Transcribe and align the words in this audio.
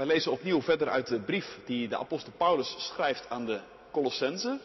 Wij 0.00 0.08
lezen 0.08 0.32
opnieuw 0.32 0.62
verder 0.62 0.88
uit 0.88 1.06
de 1.06 1.20
brief 1.20 1.58
die 1.64 1.88
de 1.88 1.98
apostel 1.98 2.32
Paulus 2.36 2.74
schrijft 2.78 3.28
aan 3.28 3.46
de 3.46 3.60
Colossense. 3.90 4.60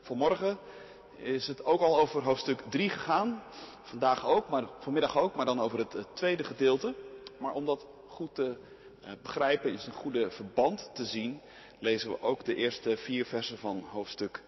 Vanmorgen 0.00 0.58
is 1.16 1.46
het 1.46 1.64
ook 1.64 1.80
al 1.80 1.98
over 1.98 2.22
hoofdstuk 2.22 2.62
3 2.68 2.88
gegaan. 2.88 3.42
Vandaag 3.82 4.26
ook, 4.26 4.48
maar 4.48 4.64
vanmiddag 4.80 5.18
ook, 5.18 5.34
maar 5.34 5.46
dan 5.46 5.60
over 5.60 5.78
het 5.78 6.06
tweede 6.14 6.44
gedeelte. 6.44 6.94
Maar 7.38 7.52
om 7.52 7.66
dat 7.66 7.86
goed 8.06 8.34
te 8.34 8.56
eh, 9.02 9.12
begrijpen, 9.22 9.72
is 9.72 9.86
een 9.86 9.92
goede 9.92 10.30
verband 10.30 10.90
te 10.94 11.04
zien, 11.04 11.40
lezen 11.78 12.10
we 12.10 12.22
ook 12.22 12.44
de 12.44 12.54
eerste 12.54 12.96
vier 12.96 13.26
versen 13.26 13.58
van 13.58 13.84
hoofdstuk 13.90 14.42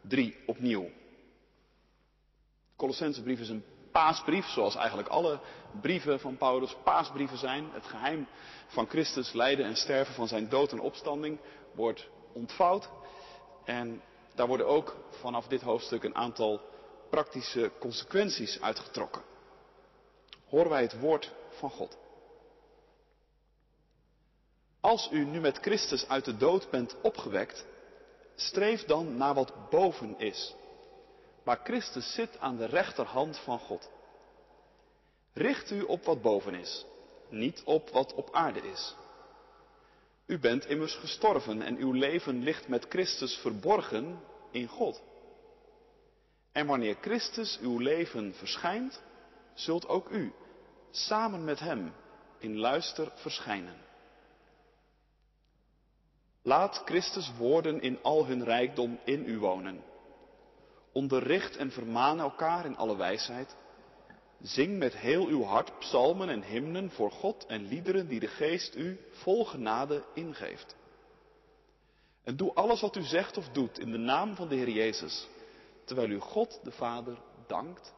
3 0.00 0.36
opnieuw. 0.46 0.84
De 0.84 2.76
Colossensebrief 2.76 3.40
is 3.40 3.48
een 3.48 3.64
paasbrief, 3.96 4.46
zoals 4.46 4.74
eigenlijk 4.74 5.08
alle 5.08 5.40
brieven 5.80 6.20
van 6.20 6.36
Paulus 6.36 6.76
paasbrieven 6.84 7.38
zijn. 7.38 7.68
Het 7.72 7.86
geheim 7.86 8.28
van 8.66 8.88
Christus 8.88 9.32
lijden 9.32 9.66
en 9.66 9.76
sterven, 9.76 10.14
van 10.14 10.28
zijn 10.28 10.48
dood 10.48 10.72
en 10.72 10.80
opstanding 10.80 11.38
wordt 11.74 12.08
ontvouwd. 12.32 12.88
En 13.64 14.02
daar 14.34 14.46
worden 14.46 14.66
ook 14.66 14.96
vanaf 15.10 15.46
dit 15.46 15.60
hoofdstuk 15.62 16.04
een 16.04 16.14
aantal 16.14 16.60
praktische 17.10 17.70
consequenties 17.78 18.60
uitgetrokken. 18.60 19.22
Horen 20.48 20.70
wij 20.70 20.82
het 20.82 21.00
woord 21.00 21.32
van 21.50 21.70
God. 21.70 21.96
Als 24.80 25.08
u 25.12 25.24
nu 25.24 25.40
met 25.40 25.58
Christus 25.58 26.08
uit 26.08 26.24
de 26.24 26.36
dood 26.36 26.70
bent 26.70 26.96
opgewekt, 27.02 27.66
streef 28.34 28.84
dan 28.84 29.16
naar 29.16 29.34
wat 29.34 29.70
boven 29.70 30.18
is, 30.18 30.54
waar 31.46 31.60
Christus 31.64 32.14
zit 32.14 32.38
aan 32.38 32.56
de 32.56 32.64
rechterhand 32.64 33.38
van 33.38 33.58
God. 33.58 33.90
Richt 35.32 35.70
u 35.70 35.82
op 35.82 36.04
wat 36.04 36.22
boven 36.22 36.54
is, 36.54 36.86
niet 37.28 37.62
op 37.64 37.90
wat 37.90 38.14
op 38.14 38.28
aarde 38.32 38.60
is. 38.60 38.94
U 40.26 40.38
bent 40.38 40.66
immers 40.66 40.94
gestorven 40.94 41.62
en 41.62 41.76
uw 41.76 41.92
leven 41.92 42.42
ligt 42.42 42.68
met 42.68 42.86
Christus 42.88 43.36
verborgen 43.36 44.20
in 44.50 44.66
God. 44.66 45.02
En 46.52 46.66
wanneer 46.66 46.96
Christus 47.00 47.58
uw 47.60 47.78
leven 47.78 48.34
verschijnt, 48.34 49.02
zult 49.54 49.88
ook 49.88 50.10
u 50.10 50.32
samen 50.90 51.44
met 51.44 51.58
Hem 51.58 51.92
in 52.38 52.58
luister 52.58 53.12
verschijnen. 53.14 53.76
Laat 56.42 56.82
Christus 56.84 57.32
woorden 57.38 57.80
in 57.80 57.98
al 58.02 58.26
hun 58.26 58.44
rijkdom 58.44 58.98
in 59.04 59.28
u 59.28 59.38
wonen. 59.38 59.94
Onderricht 60.96 61.56
en 61.56 61.70
vermaan 61.70 62.20
elkaar 62.20 62.64
in 62.64 62.76
alle 62.76 62.96
wijsheid. 62.96 63.56
Zing 64.40 64.78
met 64.78 64.96
heel 64.96 65.26
uw 65.26 65.42
hart 65.42 65.78
psalmen 65.78 66.28
en 66.28 66.42
hymnen 66.42 66.90
voor 66.90 67.10
God 67.10 67.46
en 67.46 67.68
liederen 67.68 68.08
die 68.08 68.20
de 68.20 68.26
geest 68.26 68.76
u 68.76 69.00
vol 69.10 69.44
genade 69.44 70.04
ingeeft. 70.14 70.76
En 72.24 72.36
doe 72.36 72.54
alles 72.54 72.80
wat 72.80 72.96
u 72.96 73.02
zegt 73.02 73.36
of 73.36 73.48
doet 73.48 73.78
in 73.78 73.90
de 73.90 73.98
naam 73.98 74.34
van 74.34 74.48
de 74.48 74.54
Heer 74.54 74.68
Jezus, 74.68 75.28
terwijl 75.84 76.10
u 76.10 76.18
God 76.20 76.60
de 76.62 76.72
Vader 76.72 77.18
dankt 77.46 77.94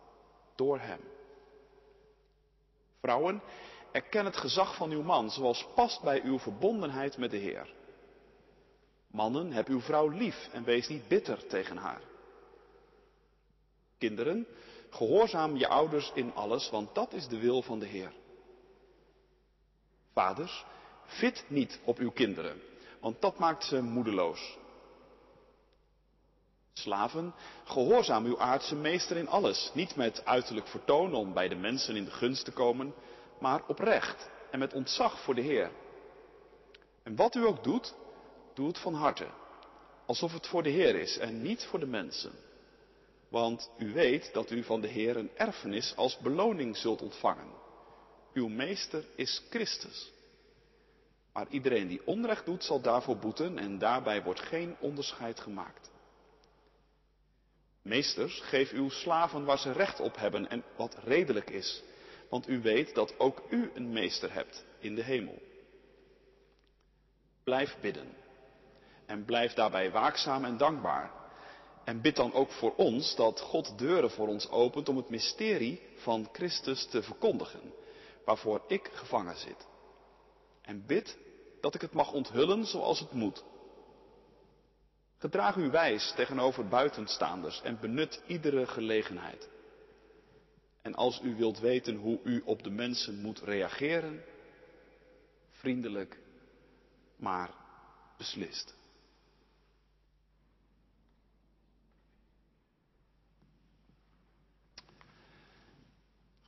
door 0.55 0.79
Hem. 0.79 1.01
Vrouwen, 3.01 3.43
erken 3.93 4.25
het 4.25 4.37
gezag 4.37 4.77
van 4.77 4.91
uw 4.91 5.03
man, 5.03 5.31
zoals 5.31 5.67
past 5.75 6.03
bij 6.03 6.23
uw 6.23 6.39
verbondenheid 6.39 7.17
met 7.17 7.31
de 7.31 7.37
Heer. 7.37 7.75
Mannen, 9.07 9.53
heb 9.53 9.69
uw 9.69 9.81
vrouw 9.81 10.09
lief 10.09 10.49
en 10.53 10.65
wees 10.65 10.89
niet 10.89 11.09
bitter 11.09 11.47
tegen 11.47 11.77
haar. 11.77 12.17
Kinderen, 13.99 14.47
gehoorzaam 14.91 15.57
je 15.57 15.69
ouders 15.69 16.11
in 16.15 16.35
alles, 16.35 16.71
want 16.71 16.95
dat 16.95 17.13
is 17.13 17.29
de 17.29 17.39
wil 17.39 17.63
van 17.63 17.79
de 17.79 17.87
Heer. 17.87 18.13
Vaders, 20.13 20.65
fit 21.07 21.45
niet 21.49 21.81
op 21.85 21.99
uw 21.99 22.11
kinderen, 22.11 22.61
want 23.01 23.21
dat 23.21 23.39
maakt 23.39 23.65
ze 23.65 23.83
moedeloos. 23.83 24.57
Slaven, 26.73 27.35
gehoorzaam 27.65 28.25
uw 28.25 28.41
aardse 28.41 28.75
meester 28.75 29.17
in 29.17 29.28
alles, 29.28 29.71
niet 29.75 29.97
met 29.97 30.25
uiterlijk 30.25 30.67
vertoon 30.67 31.15
om 31.15 31.33
bij 31.33 31.49
de 31.49 31.55
mensen 31.55 31.97
in 31.97 32.05
de 32.05 32.11
gunst 32.11 32.45
te 32.45 32.53
komen, 32.53 32.95
maar 33.41 33.62
oprecht 33.67 34.31
en 34.51 34.59
met 34.59 34.72
ontzag 34.72 35.21
voor 35.21 35.34
de 35.34 35.41
Heer. 35.41 35.71
En 37.03 37.17
wat 37.17 37.34
u 37.34 37.47
ook 37.47 37.65
doet, 37.65 37.95
doe 38.55 38.67
het 38.67 38.78
van 38.78 38.95
harte, 38.95 39.27
alsof 40.06 40.33
het 40.33 40.47
voor 40.47 40.62
de 40.62 40.71
Heer 40.71 40.95
is 40.95 41.19
en 41.19 41.43
niet 41.43 41.65
voor 41.65 41.78
de 41.78 41.87
mensen. 41.87 42.33
Want 43.28 43.71
u 43.78 43.93
weet 43.93 44.33
dat 44.33 44.50
u 44.50 44.62
van 44.62 44.81
de 44.81 44.89
Heer 44.89 45.16
een 45.16 45.31
erfenis 45.37 45.97
als 45.97 46.19
beloning 46.19 46.77
zult 46.77 47.03
ontvangen. 47.03 47.53
Uw 48.33 48.49
meester 48.49 49.05
is 49.15 49.43
Christus. 49.50 50.12
Maar 51.33 51.47
iedereen 51.50 51.89
die 51.89 52.06
onrecht 52.06 52.44
doet 52.44 52.65
zal 52.65 52.81
daarvoor 52.81 53.16
boeten 53.16 53.59
en 53.59 53.78
daarbij 53.78 54.22
wordt 54.22 54.41
geen 54.41 54.77
onderscheid 54.81 55.41
gemaakt. 55.41 55.91
Meesters, 57.83 58.41
geef 58.41 58.72
uw 58.72 58.89
slaven 58.89 59.45
waar 59.45 59.59
ze 59.59 59.72
recht 59.72 60.00
op 60.00 60.16
hebben 60.16 60.49
en 60.49 60.65
wat 60.77 60.97
redelijk 61.05 61.50
is, 61.50 61.83
want 62.31 62.49
u 62.49 62.60
weet 62.60 62.95
dat 62.95 63.19
ook 63.19 63.43
u 63.50 63.71
een 63.75 63.93
meester 63.93 64.33
hebt 64.33 64.65
in 64.78 64.95
de 64.95 65.03
hemel. 65.03 65.43
Blijf 67.45 67.77
bidden 67.81 68.16
en 69.06 69.25
blijf 69.25 69.53
daarbij 69.53 69.91
waakzaam 69.91 70.45
en 70.45 70.56
dankbaar. 70.56 71.18
En 71.88 72.00
bid 72.00 72.16
dan 72.16 72.32
ook 72.32 72.50
voor 72.50 72.75
ons 72.75 73.15
dat 73.16 73.41
God 73.41 73.78
deuren 73.78 74.10
voor 74.10 74.28
ons 74.28 74.50
opent 74.50 74.88
om 74.88 74.97
het 74.97 75.09
mysterie 75.09 75.81
van 75.94 76.28
Christus 76.32 76.87
te 76.87 77.03
verkondigen, 77.03 77.72
waarvoor 78.25 78.62
ik 78.66 78.91
gevangen 78.93 79.37
zit. 79.37 79.66
En 80.62 80.87
bid 80.87 81.19
dat 81.60 81.75
ik 81.75 81.81
het 81.81 81.93
mag 81.93 82.12
onthullen 82.12 82.66
zoals 82.66 83.00
het 83.00 83.12
moet. 83.12 83.44
Gedraag 85.19 85.56
u 85.56 85.71
wijs 85.71 86.12
tegenover 86.16 86.69
buitenstaanders 86.69 87.62
en 87.62 87.81
benut 87.81 88.22
iedere 88.27 88.66
gelegenheid. 88.66 89.48
En 90.82 90.94
als 90.94 91.21
u 91.22 91.37
wilt 91.37 91.59
weten 91.59 91.97
hoe 91.97 92.21
u 92.25 92.43
op 92.44 92.62
de 92.62 92.71
mensen 92.71 93.21
moet 93.21 93.41
reageren, 93.41 94.25
vriendelijk, 95.50 96.19
maar 97.16 97.50
beslist. 98.16 98.78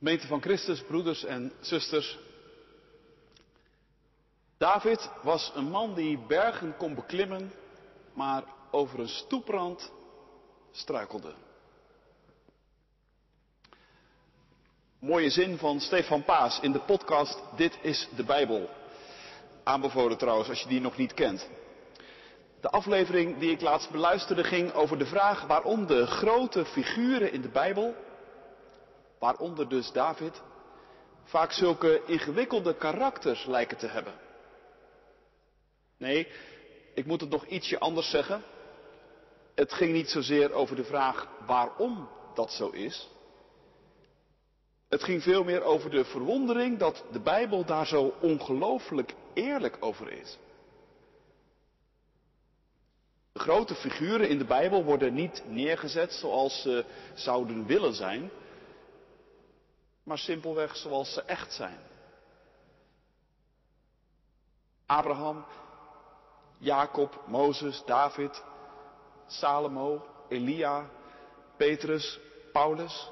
Gemeente 0.01 0.27
van 0.27 0.41
Christus, 0.41 0.81
broeders 0.81 1.23
en 1.23 1.51
zusters. 1.59 2.17
David 4.57 5.09
was 5.23 5.51
een 5.55 5.69
man 5.69 5.93
die 5.93 6.17
bergen 6.27 6.77
kon 6.77 6.95
beklimmen, 6.95 7.51
maar 8.13 8.43
over 8.71 8.99
een 8.99 9.07
stoeprand 9.07 9.91
struikelde. 10.71 11.33
Mooie 14.99 15.29
zin 15.29 15.57
van 15.57 15.79
Stefan 15.79 16.23
Paas 16.23 16.59
in 16.59 16.71
de 16.71 16.79
podcast 16.79 17.39
Dit 17.55 17.77
is 17.81 18.07
de 18.15 18.23
Bijbel. 18.23 18.69
Aanbevolen 19.63 20.17
trouwens 20.17 20.49
als 20.49 20.61
je 20.61 20.67
die 20.67 20.81
nog 20.81 20.97
niet 20.97 21.13
kent. 21.13 21.49
De 22.61 22.69
aflevering 22.69 23.39
die 23.39 23.51
ik 23.51 23.61
laatst 23.61 23.91
beluisterde 23.91 24.43
ging 24.43 24.73
over 24.73 24.97
de 24.97 25.05
vraag 25.05 25.45
waarom 25.45 25.85
de 25.85 26.05
grote 26.05 26.65
figuren 26.65 27.31
in 27.31 27.41
de 27.41 27.49
Bijbel 27.49 27.95
waaronder 29.21 29.69
dus 29.69 29.91
David, 29.91 30.41
vaak 31.23 31.51
zulke 31.51 32.01
ingewikkelde 32.05 32.75
karakters 32.75 33.45
lijken 33.45 33.77
te 33.77 33.87
hebben. 33.87 34.13
Nee, 35.97 36.27
ik 36.93 37.05
moet 37.05 37.21
het 37.21 37.29
nog 37.29 37.45
ietsje 37.45 37.79
anders 37.79 38.09
zeggen. 38.09 38.43
Het 39.55 39.73
ging 39.73 39.93
niet 39.93 40.09
zozeer 40.09 40.51
over 40.51 40.75
de 40.75 40.83
vraag 40.83 41.27
waarom 41.45 42.09
dat 42.33 42.51
zo 42.51 42.69
is. 42.69 43.09
Het 44.89 45.03
ging 45.03 45.23
veel 45.23 45.43
meer 45.43 45.63
over 45.63 45.89
de 45.89 46.05
verwondering 46.05 46.77
dat 46.77 47.03
de 47.11 47.19
Bijbel 47.19 47.65
daar 47.65 47.87
zo 47.87 48.13
ongelooflijk 48.21 49.13
eerlijk 49.33 49.77
over 49.79 50.11
is. 50.11 50.37
De 53.31 53.39
grote 53.39 53.75
figuren 53.75 54.29
in 54.29 54.37
de 54.37 54.45
Bijbel 54.45 54.83
worden 54.83 55.13
niet 55.13 55.43
neergezet 55.47 56.13
zoals 56.13 56.61
ze 56.61 56.85
zouden 57.13 57.65
willen 57.65 57.93
zijn, 57.93 58.31
maar 60.03 60.17
simpelweg 60.17 60.75
zoals 60.75 61.13
ze 61.13 61.21
echt 61.23 61.53
zijn. 61.53 61.79
Abraham, 64.85 65.45
Jacob, 66.57 67.23
Mozes, 67.27 67.83
David, 67.85 68.43
Salomo, 69.27 70.05
Elia, 70.29 70.89
Petrus, 71.57 72.19
Paulus. 72.51 73.11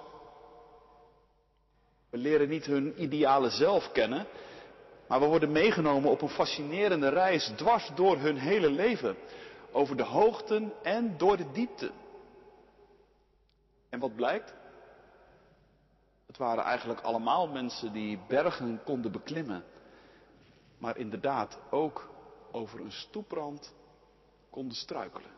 We 2.09 2.17
leren 2.17 2.49
niet 2.49 2.65
hun 2.65 3.03
ideale 3.03 3.49
zelf 3.49 3.91
kennen, 3.91 4.27
maar 5.07 5.19
we 5.19 5.25
worden 5.25 5.51
meegenomen 5.51 6.11
op 6.11 6.21
een 6.21 6.29
fascinerende 6.29 7.09
reis 7.09 7.51
dwars 7.55 7.91
door 7.95 8.17
hun 8.17 8.37
hele 8.37 8.69
leven, 8.69 9.17
over 9.71 9.97
de 9.97 10.03
hoogten 10.03 10.73
en 10.83 11.17
door 11.17 11.37
de 11.37 11.51
diepte. 11.51 11.91
En 13.89 13.99
wat 13.99 14.15
blijkt? 14.15 14.53
Het 16.29 16.37
waren 16.37 16.63
eigenlijk 16.63 16.99
allemaal 16.99 17.47
mensen 17.47 17.93
die 17.93 18.19
bergen 18.27 18.83
konden 18.83 19.11
beklimmen. 19.11 19.63
Maar 20.77 20.97
inderdaad 20.97 21.59
ook 21.69 22.09
over 22.51 22.79
een 22.79 22.91
stoeprand 22.91 23.73
konden 24.49 24.77
struikelen. 24.77 25.31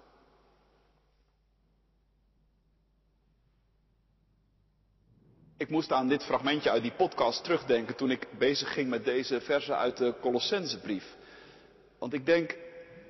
Ik 5.57 5.69
moest 5.69 5.91
aan 5.91 6.07
dit 6.07 6.23
fragmentje 6.23 6.69
uit 6.69 6.81
die 6.81 6.93
podcast 6.93 7.43
terugdenken 7.43 7.95
toen 7.95 8.11
ik 8.11 8.27
bezig 8.37 8.73
ging 8.73 8.89
met 8.89 9.05
deze 9.05 9.41
versen 9.41 9.77
uit 9.77 9.97
de 9.97 10.15
Colossensebrief. 10.21 11.15
Want 11.97 12.13
ik 12.13 12.25
denk, 12.25 12.57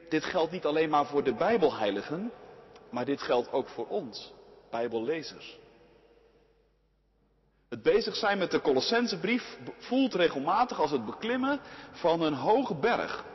dit 0.09 0.23
geldt 0.23 0.51
niet 0.51 0.65
alleen 0.65 0.89
maar 0.89 1.05
voor 1.05 1.23
de 1.23 1.33
Bijbelheiligen, 1.33 2.31
maar 2.89 3.05
dit 3.05 3.21
geldt 3.21 3.51
ook 3.51 3.67
voor 3.67 3.87
ons, 3.87 4.33
Bijbellezers. 4.69 5.60
Het 7.71 7.81
bezig 7.81 8.15
zijn 8.15 8.37
met 8.37 8.51
de 8.51 8.61
Colossensebrief 8.61 9.57
voelt 9.77 10.13
regelmatig 10.13 10.79
als 10.79 10.91
het 10.91 11.05
beklimmen 11.05 11.59
van 11.91 12.21
een 12.21 12.33
hoge 12.33 12.75
berg. 12.75 13.25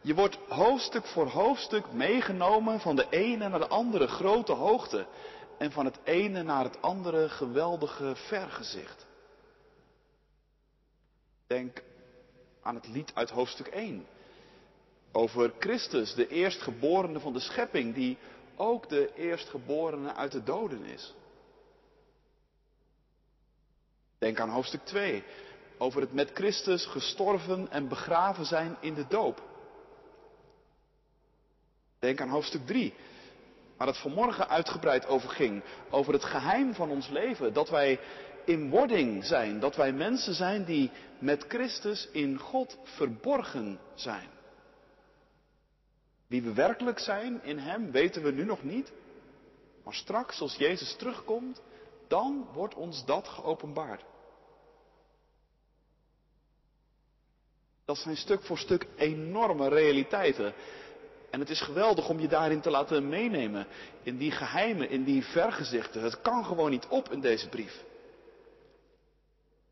Je 0.00 0.14
wordt 0.14 0.38
hoofdstuk 0.48 1.06
voor 1.06 1.26
hoofdstuk 1.26 1.92
meegenomen 1.92 2.80
van 2.80 2.96
de 2.96 3.06
ene 3.10 3.48
naar 3.48 3.58
de 3.58 3.68
andere 3.68 4.06
grote 4.06 4.52
hoogte 4.52 5.06
en 5.58 5.72
van 5.72 5.84
het 5.84 5.98
ene 6.02 6.42
naar 6.42 6.64
het 6.64 6.82
andere 6.82 7.28
geweldige 7.28 8.12
vergezicht. 8.16 9.06
Denk 11.46 11.82
aan 12.62 12.74
het 12.74 12.88
lied 12.88 13.10
uit 13.14 13.30
hoofdstuk 13.30 13.66
1 13.66 14.06
over 15.12 15.52
Christus, 15.58 16.14
de 16.14 16.28
eerstgeborene 16.28 17.20
van 17.20 17.32
de 17.32 17.40
schepping, 17.40 17.94
die 17.94 18.18
ook 18.56 18.88
de 18.88 19.14
eerstgeborene 19.14 20.14
uit 20.14 20.32
de 20.32 20.42
doden 20.42 20.84
is. 20.84 21.14
Denk 24.24 24.40
aan 24.40 24.48
hoofdstuk 24.48 24.84
2 24.84 25.24
over 25.78 26.00
het 26.00 26.12
met 26.12 26.30
Christus 26.34 26.86
gestorven 26.86 27.70
en 27.70 27.88
begraven 27.88 28.44
zijn 28.44 28.76
in 28.80 28.94
de 28.94 29.06
doop. 29.08 29.42
Denk 31.98 32.20
aan 32.20 32.28
hoofdstuk 32.28 32.66
3 32.66 32.94
waar 33.76 33.86
het 33.86 33.98
vanmorgen 33.98 34.48
uitgebreid 34.48 35.06
over 35.06 35.28
ging. 35.28 35.62
Over 35.90 36.12
het 36.12 36.24
geheim 36.24 36.74
van 36.74 36.90
ons 36.90 37.08
leven. 37.08 37.52
Dat 37.52 37.70
wij 37.70 38.00
in 38.44 38.70
wording 38.70 39.24
zijn. 39.24 39.60
Dat 39.60 39.76
wij 39.76 39.92
mensen 39.92 40.34
zijn 40.34 40.64
die 40.64 40.90
met 41.18 41.44
Christus 41.48 42.08
in 42.12 42.38
God 42.38 42.78
verborgen 42.82 43.78
zijn. 43.94 44.28
Wie 46.26 46.42
we 46.42 46.52
werkelijk 46.52 46.98
zijn 46.98 47.42
in 47.42 47.58
Hem 47.58 47.90
weten 47.90 48.22
we 48.22 48.30
nu 48.30 48.44
nog 48.44 48.62
niet. 48.62 48.92
Maar 49.82 49.94
straks, 49.94 50.40
als 50.40 50.54
Jezus 50.54 50.96
terugkomt, 50.96 51.62
dan 52.08 52.48
wordt 52.52 52.74
ons 52.74 53.04
dat 53.04 53.28
geopenbaard. 53.28 54.04
Dat 57.84 57.98
zijn 57.98 58.16
stuk 58.16 58.42
voor 58.42 58.58
stuk 58.58 58.86
enorme 58.96 59.68
realiteiten. 59.68 60.54
En 61.30 61.40
het 61.40 61.50
is 61.50 61.60
geweldig 61.60 62.08
om 62.08 62.20
je 62.20 62.28
daarin 62.28 62.60
te 62.60 62.70
laten 62.70 63.08
meenemen. 63.08 63.66
In 64.02 64.16
die 64.16 64.30
geheimen, 64.30 64.90
in 64.90 65.04
die 65.04 65.24
vergezichten. 65.24 66.02
Het 66.02 66.20
kan 66.20 66.44
gewoon 66.44 66.70
niet 66.70 66.86
op 66.86 67.12
in 67.12 67.20
deze 67.20 67.48
brief. 67.48 67.84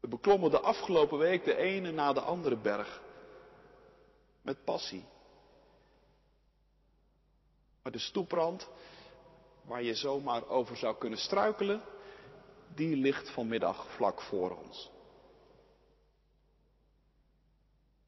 We 0.01 0.09
beklommen 0.09 0.51
de 0.51 0.61
afgelopen 0.61 1.19
week 1.19 1.45
de 1.45 1.57
ene 1.57 1.91
na 1.91 2.13
de 2.13 2.21
andere 2.21 2.57
berg. 2.57 3.01
Met 4.43 4.65
passie. 4.65 5.05
Maar 7.83 7.93
de 7.93 7.99
stoeprand, 7.99 8.69
waar 9.65 9.83
je 9.83 9.95
zomaar 9.95 10.49
over 10.49 10.77
zou 10.77 10.97
kunnen 10.97 11.19
struikelen, 11.19 11.83
die 12.75 12.97
ligt 12.97 13.31
vanmiddag 13.31 13.87
vlak 13.95 14.21
voor 14.21 14.57
ons. 14.57 14.91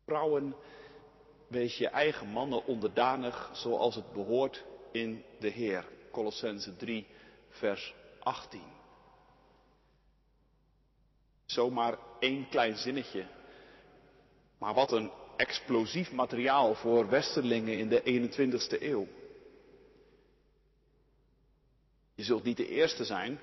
Vrouwen 0.04 0.54
Wees 1.46 1.76
je 1.78 1.88
eigen 1.88 2.26
mannen 2.28 2.66
onderdanig 2.66 3.50
zoals 3.52 3.94
het 3.94 4.12
behoort 4.12 4.64
in 4.92 5.24
de 5.38 5.48
Heer. 5.48 5.84
Colossense 6.10 6.76
3, 6.76 7.06
vers 7.48 7.94
18. 8.20 8.60
Zomaar 11.44 11.98
één 12.20 12.48
klein 12.48 12.76
zinnetje. 12.76 13.26
Maar 14.58 14.74
wat 14.74 14.92
een 14.92 15.10
explosief 15.36 16.12
materiaal 16.12 16.74
voor 16.74 17.08
westerlingen 17.08 17.78
in 17.78 17.88
de 17.88 18.02
21ste 18.02 18.82
eeuw. 18.82 19.06
Je 22.14 22.22
zult 22.22 22.44
niet 22.44 22.56
de 22.56 22.68
eerste 22.68 23.04
zijn 23.04 23.40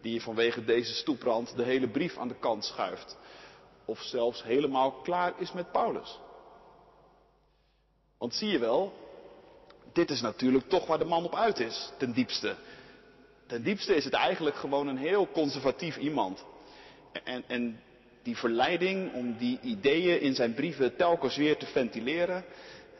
die 0.00 0.22
vanwege 0.22 0.64
deze 0.64 0.94
stoeprand 0.94 1.56
de 1.56 1.64
hele 1.64 1.88
brief 1.88 2.16
aan 2.16 2.28
de 2.28 2.38
kant 2.38 2.64
schuift. 2.64 3.16
Of 3.88 4.00
zelfs 4.02 4.42
helemaal 4.42 4.92
klaar 4.92 5.32
is 5.38 5.52
met 5.52 5.72
Paulus. 5.72 6.20
Want 8.18 8.34
zie 8.34 8.48
je 8.48 8.58
wel, 8.58 8.92
dit 9.92 10.10
is 10.10 10.20
natuurlijk 10.20 10.68
toch 10.68 10.86
waar 10.86 10.98
de 10.98 11.04
man 11.04 11.24
op 11.24 11.34
uit 11.34 11.58
is, 11.60 11.92
ten 11.98 12.12
diepste. 12.12 12.56
Ten 13.46 13.62
diepste 13.62 13.94
is 13.94 14.04
het 14.04 14.14
eigenlijk 14.14 14.56
gewoon 14.56 14.86
een 14.86 14.96
heel 14.96 15.28
conservatief 15.30 15.96
iemand. 15.96 16.44
En, 17.24 17.44
en 17.46 17.80
die 18.22 18.36
verleiding 18.36 19.12
om 19.12 19.36
die 19.36 19.60
ideeën 19.60 20.20
in 20.20 20.34
zijn 20.34 20.54
brieven 20.54 20.96
telkens 20.96 21.36
weer 21.36 21.56
te 21.56 21.66
ventileren. 21.66 22.44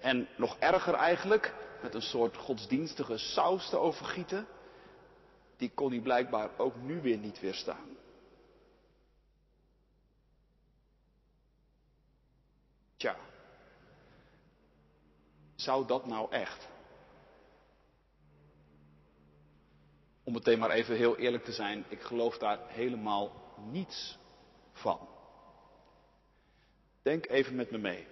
En 0.00 0.28
nog 0.36 0.56
erger 0.58 0.94
eigenlijk, 0.94 1.54
met 1.82 1.94
een 1.94 2.02
soort 2.02 2.36
godsdienstige 2.36 3.18
saus 3.18 3.68
te 3.68 3.76
overgieten. 3.78 4.46
Die 5.56 5.70
kon 5.74 5.90
hij 5.90 6.00
blijkbaar 6.00 6.50
ook 6.56 6.74
nu 6.82 7.00
weer 7.00 7.18
niet 7.18 7.40
weerstaan. 7.40 7.96
Tja, 12.98 13.16
zou 15.54 15.86
dat 15.86 16.06
nou 16.06 16.30
echt? 16.30 16.68
Om 20.24 20.32
meteen 20.32 20.58
maar 20.58 20.70
even 20.70 20.96
heel 20.96 21.16
eerlijk 21.16 21.44
te 21.44 21.52
zijn, 21.52 21.84
ik 21.88 22.00
geloof 22.00 22.38
daar 22.38 22.58
helemaal 22.66 23.32
niets 23.70 24.18
van. 24.72 25.08
Denk 27.02 27.28
even 27.28 27.54
met 27.54 27.70
me 27.70 27.78
mee. 27.78 28.06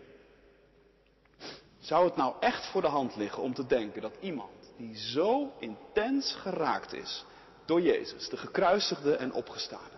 Zou 1.79 2.05
het 2.05 2.17
nou 2.17 2.35
echt 2.41 2.67
voor 2.67 2.81
de 2.81 2.89
hand 2.89 3.17
liggen 3.17 3.43
om 3.43 3.55
te 3.55 3.67
denken 3.67 4.03
dat 4.03 4.17
iemand 4.21 4.73
die 4.77 4.97
zo 4.97 5.53
intens 5.59 6.35
geraakt 6.35 6.93
is 6.93 7.25
door 7.65 7.81
Jezus, 7.81 8.29
de 8.29 8.37
gekruisigde 8.37 9.17
en 9.17 9.33
opgestane, 9.33 9.96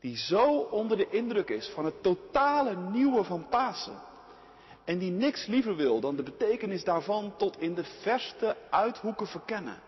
die 0.00 0.16
zo 0.16 0.58
onder 0.58 0.96
de 0.96 1.08
indruk 1.08 1.48
is 1.48 1.68
van 1.68 1.84
het 1.84 2.02
totale 2.02 2.76
nieuwe 2.76 3.24
van 3.24 3.48
Pasen, 3.48 3.98
en 4.84 4.98
die 4.98 5.10
niks 5.10 5.46
liever 5.46 5.76
wil 5.76 6.00
dan 6.00 6.16
de 6.16 6.22
betekenis 6.22 6.84
daarvan 6.84 7.36
tot 7.36 7.60
in 7.60 7.74
de 7.74 7.84
verste 7.84 8.56
uithoeken 8.70 9.26
verkennen. 9.26 9.80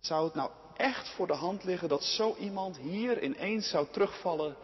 Zou 0.00 0.24
het 0.24 0.34
nou 0.34 0.50
echt 0.76 1.08
voor 1.08 1.26
de 1.26 1.34
hand 1.34 1.64
liggen 1.64 1.88
dat 1.88 2.02
zo 2.02 2.34
iemand 2.38 2.76
hier 2.76 3.22
ineens 3.22 3.68
zou 3.68 3.86
terugvallen 3.90 4.56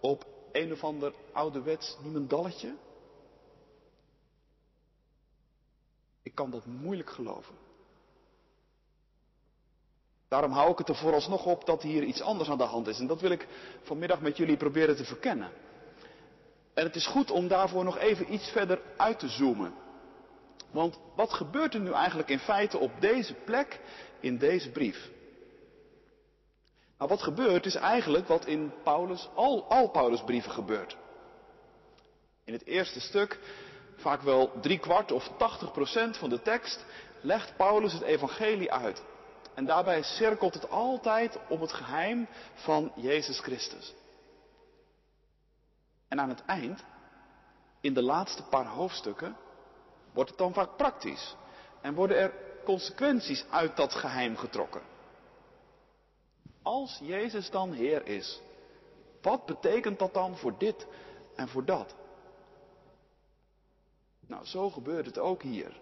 op 0.00 0.26
een 0.52 0.72
of 0.72 0.84
ander 0.84 1.12
ouderwets 1.32 1.96
niemendalletje? 2.02 2.74
Ik 6.22 6.34
kan 6.34 6.50
dat 6.50 6.66
moeilijk 6.66 7.10
geloven. 7.10 7.61
Daarom 10.32 10.52
hou 10.52 10.70
ik 10.70 10.78
het 10.78 10.88
er 10.88 10.94
vooralsnog 10.94 11.44
op 11.44 11.66
dat 11.66 11.82
hier 11.82 12.02
iets 12.02 12.20
anders 12.20 12.48
aan 12.48 12.58
de 12.58 12.64
hand 12.64 12.86
is. 12.86 12.98
En 12.98 13.06
dat 13.06 13.20
wil 13.20 13.30
ik 13.30 13.48
vanmiddag 13.82 14.20
met 14.20 14.36
jullie 14.36 14.56
proberen 14.56 14.96
te 14.96 15.04
verkennen. 15.04 15.50
En 16.74 16.84
het 16.84 16.96
is 16.96 17.06
goed 17.06 17.30
om 17.30 17.48
daarvoor 17.48 17.84
nog 17.84 17.98
even 17.98 18.32
iets 18.32 18.50
verder 18.50 18.80
uit 18.96 19.18
te 19.18 19.28
zoomen. 19.28 19.74
Want 20.70 20.98
wat 21.16 21.32
gebeurt 21.32 21.74
er 21.74 21.80
nu 21.80 21.92
eigenlijk 21.92 22.28
in 22.28 22.38
feite 22.38 22.78
op 22.78 22.90
deze 23.00 23.34
plek 23.34 23.80
in 24.20 24.38
deze 24.38 24.70
brief? 24.70 25.10
Nou, 26.98 27.10
wat 27.10 27.22
gebeurt 27.22 27.66
is 27.66 27.74
eigenlijk 27.74 28.28
wat 28.28 28.46
in 28.46 28.72
Paulus, 28.82 29.28
al, 29.34 29.64
al 29.68 29.88
Paulus 29.88 30.22
brieven 30.24 30.52
gebeurt. 30.52 30.96
In 32.44 32.52
het 32.52 32.66
eerste 32.66 33.00
stuk, 33.00 33.38
vaak 33.96 34.22
wel 34.22 34.52
drie 34.60 34.78
kwart 34.78 35.12
of 35.12 35.30
tachtig 35.38 35.72
procent 35.72 36.16
van 36.16 36.28
de 36.28 36.42
tekst, 36.42 36.84
legt 37.20 37.56
Paulus 37.56 37.92
het 37.92 38.02
evangelie 38.02 38.72
uit. 38.72 39.02
En 39.54 39.64
daarbij 39.64 40.02
cirkelt 40.02 40.54
het 40.54 40.70
altijd 40.70 41.38
op 41.48 41.60
het 41.60 41.72
geheim 41.72 42.28
van 42.54 42.92
Jezus 42.96 43.40
Christus. 43.40 43.94
En 46.08 46.20
aan 46.20 46.28
het 46.28 46.44
eind, 46.44 46.84
in 47.80 47.94
de 47.94 48.02
laatste 48.02 48.42
paar 48.42 48.66
hoofdstukken, 48.66 49.36
wordt 50.12 50.30
het 50.30 50.38
dan 50.38 50.52
vaak 50.52 50.76
praktisch. 50.76 51.36
En 51.80 51.94
worden 51.94 52.16
er 52.16 52.34
consequenties 52.64 53.44
uit 53.50 53.76
dat 53.76 53.94
geheim 53.94 54.36
getrokken. 54.36 54.82
Als 56.62 56.98
Jezus 57.02 57.50
dan 57.50 57.72
Heer 57.72 58.06
is, 58.06 58.40
wat 59.22 59.46
betekent 59.46 59.98
dat 59.98 60.14
dan 60.14 60.36
voor 60.36 60.58
dit 60.58 60.86
en 61.36 61.48
voor 61.48 61.64
dat? 61.64 61.94
Nou, 64.26 64.46
zo 64.46 64.70
gebeurt 64.70 65.06
het 65.06 65.18
ook 65.18 65.42
hier. 65.42 65.80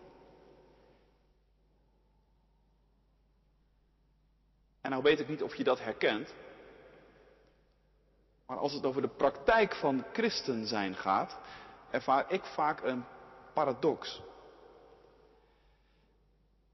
En 4.81 4.91
nou 4.91 5.03
weet 5.03 5.21
ik 5.21 5.29
niet 5.29 5.43
of 5.43 5.55
je 5.55 5.65
dat 5.65 5.81
herkent, 5.81 6.35
maar 8.47 8.59
als 8.59 8.73
het 8.73 8.85
over 8.85 9.03
de 9.03 9.09
praktijk 9.09 9.75
van 9.75 10.05
christen 10.13 10.67
zijn 10.67 10.95
gaat, 10.95 11.39
ervaar 11.91 12.25
ik 12.29 12.45
vaak 12.45 12.83
een 12.83 13.05
paradox. 13.53 14.23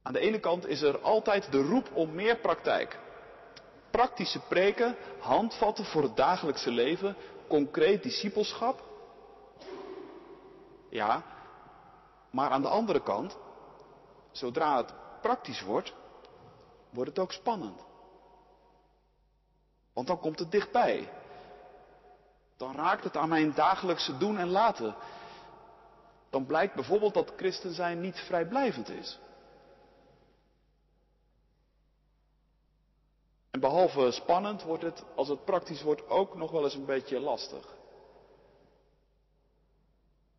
Aan 0.03 0.13
de 0.13 0.19
ene 0.19 0.41
kant 0.41 0.67
is 0.67 0.83
er 0.83 0.99
altijd 0.99 1.53
de 1.53 1.63
roep 1.63 1.91
om 1.95 2.15
meer 2.15 2.37
praktijk. 2.37 2.99
Praktische 3.91 4.41
preken, 4.41 4.97
handvatten 5.19 5.85
voor 5.85 6.03
het 6.03 6.17
dagelijkse 6.17 6.71
leven, 6.71 7.17
concreet 7.49 8.03
discipelschap. 8.03 8.83
Ja, 10.89 11.23
maar 12.31 12.51
aan 12.51 12.63
de 12.63 12.69
andere 12.69 13.03
kant, 13.03 13.39
zodra 14.31 14.77
het 14.77 14.95
praktisch 15.21 15.63
wordt, 15.63 15.95
wordt 16.91 17.11
het 17.11 17.19
ook 17.19 17.33
spannend. 17.33 17.85
Want 19.97 20.09
dan 20.09 20.21
komt 20.21 20.39
het 20.39 20.51
dichtbij. 20.51 21.13
Dan 22.57 22.75
raakt 22.75 23.05
het 23.05 23.17
aan 23.17 23.29
mijn 23.29 23.55
dagelijkse 23.55 24.17
doen 24.17 24.39
en 24.39 24.49
laten. 24.49 24.95
Dan 26.31 26.47
blijkt 26.47 26.75
bijvoorbeeld 26.75 27.15
dat 27.15 27.33
christen 27.37 27.75
zijn 27.75 28.01
niet 28.01 28.19
vrijblijvend 28.19 28.89
is. 28.89 29.19
En 33.51 33.61
behalve 33.61 34.11
spannend 34.11 34.63
wordt 34.63 34.83
het, 34.83 35.05
als 35.15 35.29
het 35.29 35.45
praktisch 35.45 35.83
wordt, 35.83 36.09
ook 36.09 36.35
nog 36.35 36.51
wel 36.51 36.65
eens 36.65 36.75
een 36.75 36.85
beetje 36.85 37.21
lastig. 37.21 37.75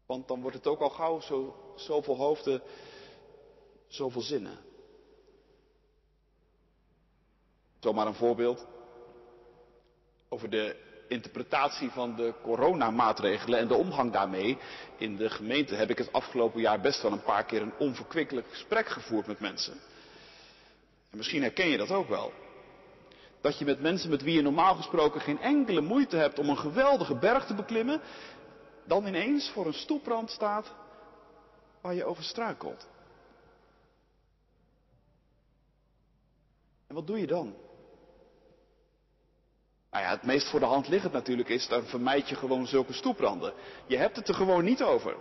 Want 0.06 0.28
dan 0.28 0.42
wordt 0.42 0.58
het 0.58 0.68
ook 0.68 0.80
al 0.80 0.90
gauw 0.90 1.20
zo, 1.20 1.56
zoveel 1.76 2.16
hoofden, 2.16 2.62
zoveel 3.88 4.22
zinnen. 4.22 4.58
Zomaar 7.80 8.08
een 8.08 8.14
voorbeeld 8.14 8.76
over 10.30 10.50
de 10.50 10.76
interpretatie 11.08 11.90
van 11.90 12.16
de 12.16 12.34
coronamaatregelen 12.42 13.60
en 13.60 13.68
de 13.68 13.76
omgang 13.76 14.12
daarmee. 14.12 14.58
In 14.98 15.16
de 15.16 15.30
gemeente 15.30 15.76
heb 15.76 15.90
ik 15.90 15.98
het 15.98 16.12
afgelopen 16.12 16.62
jaar 16.62 16.82
best 16.82 17.02
wel 17.02 17.12
een 17.12 17.24
paar 17.24 17.46
keer 17.46 17.62
een 17.62 17.78
onverkwikkelijk 17.78 18.48
gesprek 18.50 18.88
gevoerd 18.88 19.28
met 19.28 19.40
mensen. 19.40 19.74
En 21.10 21.18
misschien 21.18 21.42
herken 21.42 21.68
je 21.68 21.78
dat 21.78 21.92
ook 21.92 22.08
wel. 22.08 22.34
Dat 23.42 23.60
je 23.60 23.66
met 23.66 23.82
mensen 23.82 24.10
met 24.10 24.22
wie 24.22 24.36
je 24.36 24.42
normaal 24.42 24.76
gesproken 24.76 25.22
geen 25.22 25.40
enkele 25.40 25.82
moeite 25.82 26.16
hebt 26.16 26.40
om 26.40 26.50
een 26.50 26.58
geweldige 26.58 27.16
berg 27.16 27.46
te 27.46 27.54
beklimmen, 27.54 28.02
dan 28.86 29.06
ineens 29.06 29.50
voor 29.50 29.66
een 29.66 29.74
stoeprand 29.74 30.30
staat 30.30 30.74
waar 31.82 31.94
je 31.94 32.06
over 32.06 32.24
struikelt. 32.24 32.88
En 36.88 36.96
wat 36.96 37.08
doe 37.08 37.20
je 37.20 37.28
dan? 37.28 37.56
Nou 39.98 40.10
ja, 40.10 40.16
het 40.16 40.26
meest 40.26 40.50
voor 40.50 40.60
de 40.60 40.66
hand 40.66 40.88
liggend 40.88 41.14
natuurlijk 41.14 41.50
is, 41.50 41.68
dan 41.68 41.84
vermijd 41.84 42.30
je 42.30 42.36
gewoon 42.36 42.68
zulke 42.68 42.94
stoepranden. 42.94 43.54
Je 43.86 43.98
hebt 43.98 44.16
het 44.16 44.28
er 44.28 44.34
gewoon 44.34 44.64
niet 44.64 44.84
over. 44.84 45.16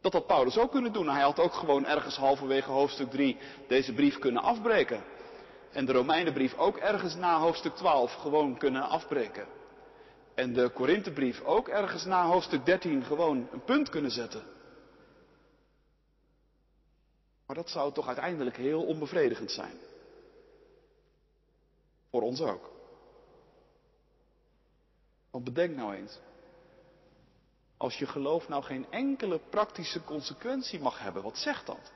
Dat 0.00 0.12
had 0.12 0.26
Paulus 0.26 0.58
ook 0.58 0.70
kunnen 0.70 0.92
doen. 0.92 1.08
Hij 1.08 1.22
had 1.22 1.38
ook 1.38 1.52
gewoon 1.52 1.86
ergens 1.86 2.16
halverwege 2.16 2.70
hoofdstuk 2.70 3.10
3 3.10 3.36
deze 3.68 3.92
brief 3.92 4.18
kunnen 4.18 4.42
afbreken. 4.42 5.02
En 5.72 5.84
de 5.84 5.92
Romeinenbrief 5.92 6.54
ook 6.58 6.76
ergens 6.76 7.14
na 7.14 7.38
hoofdstuk 7.38 7.74
12 7.74 8.14
gewoon 8.14 8.58
kunnen 8.58 8.82
afbreken. 8.82 9.46
En 10.34 10.52
de 10.52 10.68
Korinthebrief 10.68 11.42
ook 11.42 11.68
ergens 11.68 12.04
na 12.04 12.26
hoofdstuk 12.26 12.64
13 12.64 13.04
gewoon 13.04 13.48
een 13.52 13.64
punt 13.64 13.88
kunnen 13.88 14.10
zetten. 14.10 14.42
Maar 17.46 17.56
dat 17.56 17.70
zou 17.70 17.92
toch 17.92 18.06
uiteindelijk 18.06 18.56
heel 18.56 18.82
onbevredigend 18.82 19.50
zijn. 19.50 19.74
Voor 22.10 22.22
ons 22.22 22.40
ook. 22.40 22.79
Want 25.30 25.44
bedenk 25.44 25.76
nou 25.76 25.94
eens. 25.94 26.18
Als 27.76 27.98
je 27.98 28.06
geloof 28.06 28.48
nou 28.48 28.62
geen 28.62 28.86
enkele 28.90 29.40
praktische 29.50 30.04
consequentie 30.04 30.80
mag 30.80 30.98
hebben, 30.98 31.22
wat 31.22 31.36
zegt 31.38 31.66
dat? 31.66 31.92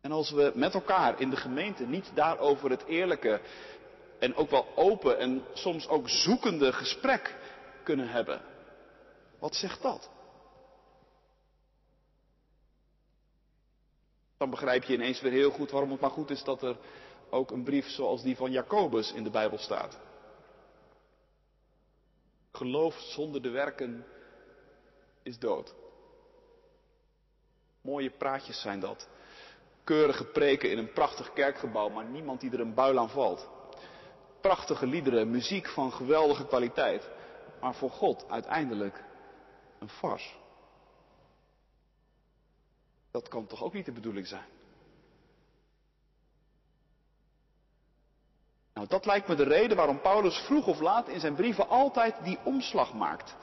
En 0.00 0.12
als 0.12 0.30
we 0.30 0.52
met 0.54 0.74
elkaar 0.74 1.20
in 1.20 1.30
de 1.30 1.36
gemeente 1.36 1.86
niet 1.86 2.10
daarover 2.14 2.70
het 2.70 2.84
eerlijke 2.84 3.40
en 4.18 4.34
ook 4.34 4.50
wel 4.50 4.66
open 4.76 5.18
en 5.18 5.44
soms 5.52 5.88
ook 5.88 6.08
zoekende 6.08 6.72
gesprek 6.72 7.36
kunnen 7.82 8.08
hebben, 8.08 8.40
wat 9.38 9.54
zegt 9.54 9.82
dat? 9.82 10.10
Dan 14.36 14.50
begrijp 14.50 14.84
je 14.84 14.94
ineens 14.94 15.20
weer 15.20 15.32
heel 15.32 15.50
goed 15.50 15.70
waarom 15.70 15.90
het 15.90 16.00
maar 16.00 16.10
goed 16.10 16.30
is 16.30 16.44
dat 16.44 16.62
er 16.62 16.76
ook 17.30 17.50
een 17.50 17.64
brief 17.64 17.88
zoals 17.88 18.22
die 18.22 18.36
van 18.36 18.50
Jacobus 18.50 19.12
in 19.12 19.24
de 19.24 19.30
Bijbel 19.30 19.58
staat. 19.58 19.98
Geloof 22.52 23.00
zonder 23.00 23.42
de 23.42 23.50
werken 23.50 24.06
is 25.22 25.38
dood. 25.38 25.74
Mooie 27.80 28.10
praatjes 28.10 28.60
zijn 28.60 28.80
dat. 28.80 29.08
Keurige 29.84 30.24
preken 30.24 30.70
in 30.70 30.78
een 30.78 30.92
prachtig 30.92 31.32
kerkgebouw, 31.32 31.88
maar 31.88 32.04
niemand 32.04 32.40
die 32.40 32.50
er 32.50 32.60
een 32.60 32.74
buil 32.74 32.98
aan 32.98 33.10
valt. 33.10 33.48
Prachtige 34.40 34.86
liederen, 34.86 35.30
muziek 35.30 35.68
van 35.68 35.92
geweldige 35.92 36.46
kwaliteit, 36.46 37.10
maar 37.60 37.74
voor 37.74 37.90
God 37.90 38.28
uiteindelijk 38.28 39.04
een 39.78 39.88
fars. 39.88 40.36
Dat 43.10 43.28
kan 43.28 43.46
toch 43.46 43.62
ook 43.62 43.72
niet 43.72 43.84
de 43.84 43.92
bedoeling 43.92 44.26
zijn? 44.26 44.51
Nou, 48.74 48.86
dat 48.86 49.06
lijkt 49.06 49.28
me 49.28 49.34
de 49.34 49.42
reden 49.42 49.76
waarom 49.76 50.00
Paulus 50.00 50.36
vroeg 50.36 50.66
of 50.66 50.80
laat 50.80 51.08
in 51.08 51.20
zijn 51.20 51.34
brieven 51.34 51.68
altijd 51.68 52.14
die 52.24 52.38
omslag 52.42 52.94
maakt. 52.94 53.34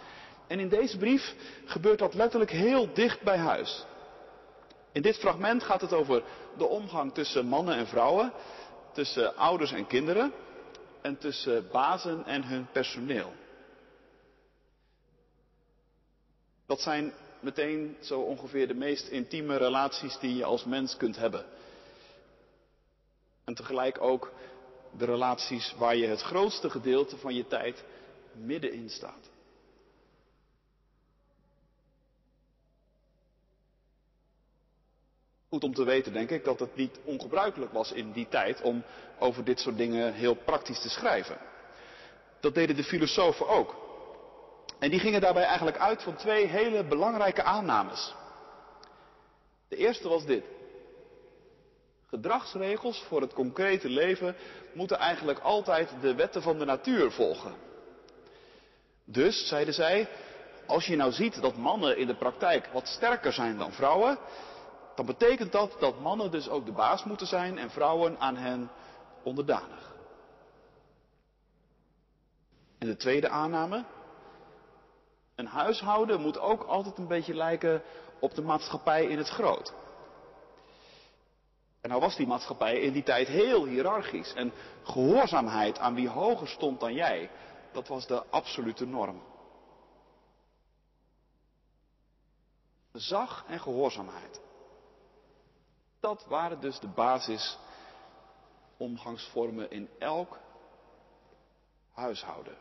En 0.47 0.59
in 0.59 0.69
deze 0.69 0.97
brief 0.97 1.35
gebeurt 1.65 1.99
dat 1.99 2.13
letterlijk 2.13 2.51
heel 2.51 2.93
dicht 2.93 3.21
bij 3.21 3.37
huis. 3.37 3.85
In 4.91 5.01
dit 5.01 5.17
fragment 5.17 5.63
gaat 5.63 5.81
het 5.81 5.93
over 5.93 6.23
de 6.57 6.65
omgang 6.65 7.13
tussen 7.13 7.45
mannen 7.45 7.75
en 7.75 7.87
vrouwen, 7.87 8.33
tussen 8.93 9.35
ouders 9.35 9.71
en 9.71 9.87
kinderen 9.87 10.33
en 11.01 11.17
tussen 11.17 11.69
bazen 11.71 12.25
en 12.25 12.43
hun 12.43 12.67
personeel. 12.71 13.33
Dat 16.65 16.81
zijn 16.81 17.13
meteen 17.39 17.97
zo 18.01 18.19
ongeveer 18.19 18.67
de 18.67 18.73
meest 18.73 19.07
intieme 19.07 19.57
relaties 19.57 20.17
die 20.19 20.35
je 20.35 20.43
als 20.43 20.63
mens 20.65 20.97
kunt 20.97 21.15
hebben. 21.17 21.45
En 23.43 23.53
tegelijk 23.55 24.01
ook 24.01 24.31
de 24.97 25.05
relaties 25.05 25.75
waar 25.77 25.95
je 25.95 26.07
het 26.07 26.21
grootste 26.21 26.69
gedeelte 26.69 27.17
van 27.17 27.35
je 27.35 27.47
tijd 27.47 27.83
middenin 28.33 28.89
staat. 28.89 29.29
Goed 35.49 35.63
om 35.63 35.73
te 35.73 35.83
weten, 35.83 36.13
denk 36.13 36.29
ik, 36.29 36.43
dat 36.43 36.59
het 36.59 36.75
niet 36.75 36.99
ongebruikelijk 37.03 37.71
was 37.71 37.91
in 37.91 38.11
die 38.11 38.27
tijd 38.27 38.61
om 38.61 38.83
over 39.19 39.43
dit 39.43 39.59
soort 39.59 39.77
dingen 39.77 40.13
heel 40.13 40.35
praktisch 40.35 40.81
te 40.81 40.89
schrijven. 40.89 41.37
Dat 42.39 42.53
deden 42.53 42.75
de 42.75 42.83
filosofen 42.83 43.47
ook. 43.47 43.75
En 44.79 44.89
die 44.89 44.99
gingen 44.99 45.21
daarbij 45.21 45.43
eigenlijk 45.43 45.77
uit 45.77 46.03
van 46.03 46.15
twee 46.15 46.45
hele 46.45 46.83
belangrijke 46.83 47.43
aannames. 47.43 48.15
De 49.67 49.75
eerste 49.75 50.09
was 50.09 50.25
dit. 50.25 50.43
Gedragsregels 52.09 53.03
voor 53.07 53.21
het 53.21 53.33
concrete 53.33 53.89
leven 53.89 54.35
moeten 54.73 54.97
eigenlijk 54.97 55.39
altijd 55.39 55.89
de 56.01 56.15
wetten 56.15 56.41
van 56.41 56.59
de 56.59 56.65
natuur 56.65 57.11
volgen. 57.11 57.53
Dus, 59.05 59.47
zeiden 59.47 59.73
zij, 59.73 60.09
als 60.67 60.85
je 60.85 60.95
nou 60.95 61.11
ziet 61.11 61.41
dat 61.41 61.55
mannen 61.57 61.97
in 61.97 62.07
de 62.07 62.15
praktijk 62.15 62.69
wat 62.73 62.87
sterker 62.87 63.33
zijn 63.33 63.57
dan 63.57 63.71
vrouwen, 63.71 64.17
dan 64.95 65.05
betekent 65.05 65.51
dat 65.51 65.75
dat 65.79 65.99
mannen 65.99 66.31
dus 66.31 66.49
ook 66.49 66.65
de 66.65 66.71
baas 66.71 67.03
moeten 67.03 67.27
zijn 67.27 67.57
en 67.57 67.69
vrouwen 67.69 68.19
aan 68.19 68.35
hen 68.35 68.71
onderdanig. 69.23 69.95
En 72.77 72.87
de 72.87 72.95
tweede 72.95 73.29
aanname, 73.29 73.85
een 75.35 75.47
huishouden 75.47 76.21
moet 76.21 76.39
ook 76.39 76.63
altijd 76.63 76.97
een 76.97 77.07
beetje 77.07 77.33
lijken 77.33 77.81
op 78.19 78.35
de 78.35 78.41
maatschappij 78.41 79.05
in 79.05 79.17
het 79.17 79.29
groot. 79.29 79.73
En 81.81 81.89
nou 81.89 82.01
was 82.01 82.15
die 82.15 82.27
maatschappij 82.27 82.79
in 82.79 82.93
die 82.93 83.03
tijd 83.03 83.27
heel 83.27 83.65
hiërarchisch. 83.65 84.33
En 84.33 84.51
gehoorzaamheid 84.83 85.77
aan 85.77 85.95
wie 85.95 86.09
hoger 86.09 86.47
stond 86.47 86.79
dan 86.79 86.93
jij, 86.93 87.29
dat 87.71 87.87
was 87.87 88.07
de 88.07 88.25
absolute 88.25 88.85
norm. 88.85 89.21
Zag 92.93 93.45
en 93.47 93.59
gehoorzaamheid. 93.59 94.41
Dat 95.99 96.25
waren 96.25 96.61
dus 96.61 96.79
de 96.79 96.87
basis 96.87 97.57
omgangsvormen 98.77 99.71
in 99.71 99.89
elk 99.99 100.39
huishouden. 101.91 102.57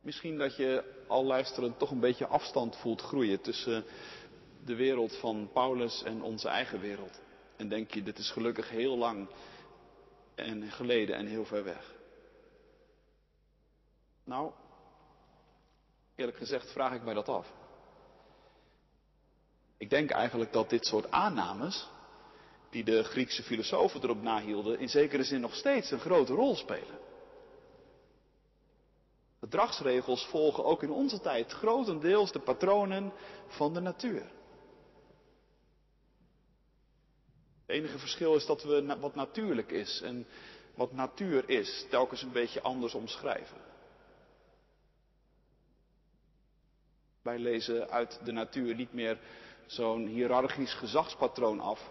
Misschien 0.00 0.38
dat 0.38 0.56
je 0.56 0.93
al 1.06 1.24
luisterend 1.24 1.78
toch 1.78 1.90
een 1.90 2.00
beetje 2.00 2.26
afstand 2.26 2.76
voelt 2.76 3.00
groeien 3.00 3.40
tussen 3.40 3.84
de 4.64 4.74
wereld 4.74 5.16
van 5.16 5.50
Paulus 5.52 6.02
en 6.02 6.22
onze 6.22 6.48
eigen 6.48 6.80
wereld. 6.80 7.20
En 7.56 7.68
denk 7.68 7.94
je, 7.94 8.02
dit 8.02 8.18
is 8.18 8.30
gelukkig 8.30 8.70
heel 8.70 8.98
lang 8.98 9.28
en 10.34 10.70
geleden 10.70 11.16
en 11.16 11.26
heel 11.26 11.44
ver 11.44 11.64
weg. 11.64 11.94
Nou, 14.24 14.52
eerlijk 16.14 16.36
gezegd 16.36 16.72
vraag 16.72 16.94
ik 16.94 17.04
mij 17.04 17.14
dat 17.14 17.28
af. 17.28 17.52
Ik 19.76 19.90
denk 19.90 20.10
eigenlijk 20.10 20.52
dat 20.52 20.70
dit 20.70 20.86
soort 20.86 21.10
aannames, 21.10 21.88
die 22.70 22.84
de 22.84 23.04
Griekse 23.04 23.42
filosofen 23.42 24.02
erop 24.02 24.22
nahielden, 24.22 24.78
in 24.78 24.88
zekere 24.88 25.24
zin 25.24 25.40
nog 25.40 25.54
steeds 25.54 25.90
een 25.90 26.00
grote 26.00 26.32
rol 26.32 26.56
spelen. 26.56 26.98
Gedragsregels 29.54 30.26
volgen 30.26 30.64
ook 30.64 30.82
in 30.82 30.90
onze 30.90 31.20
tijd 31.20 31.52
grotendeels 31.52 32.32
de 32.32 32.38
patronen 32.38 33.12
van 33.46 33.74
de 33.74 33.80
natuur. 33.80 34.22
Het 37.66 37.76
enige 37.76 37.98
verschil 37.98 38.34
is 38.34 38.46
dat 38.46 38.62
we 38.62 38.96
wat 39.00 39.14
natuurlijk 39.14 39.70
is 39.70 40.00
en 40.00 40.26
wat 40.74 40.92
natuur 40.92 41.48
is 41.48 41.86
telkens 41.90 42.22
een 42.22 42.32
beetje 42.32 42.60
anders 42.60 42.94
omschrijven. 42.94 43.56
Wij 47.22 47.38
lezen 47.38 47.90
uit 47.90 48.20
de 48.24 48.32
natuur 48.32 48.74
niet 48.74 48.92
meer 48.92 49.18
zo'n 49.66 50.06
hiërarchisch 50.06 50.74
gezagspatroon 50.74 51.60
af. 51.60 51.90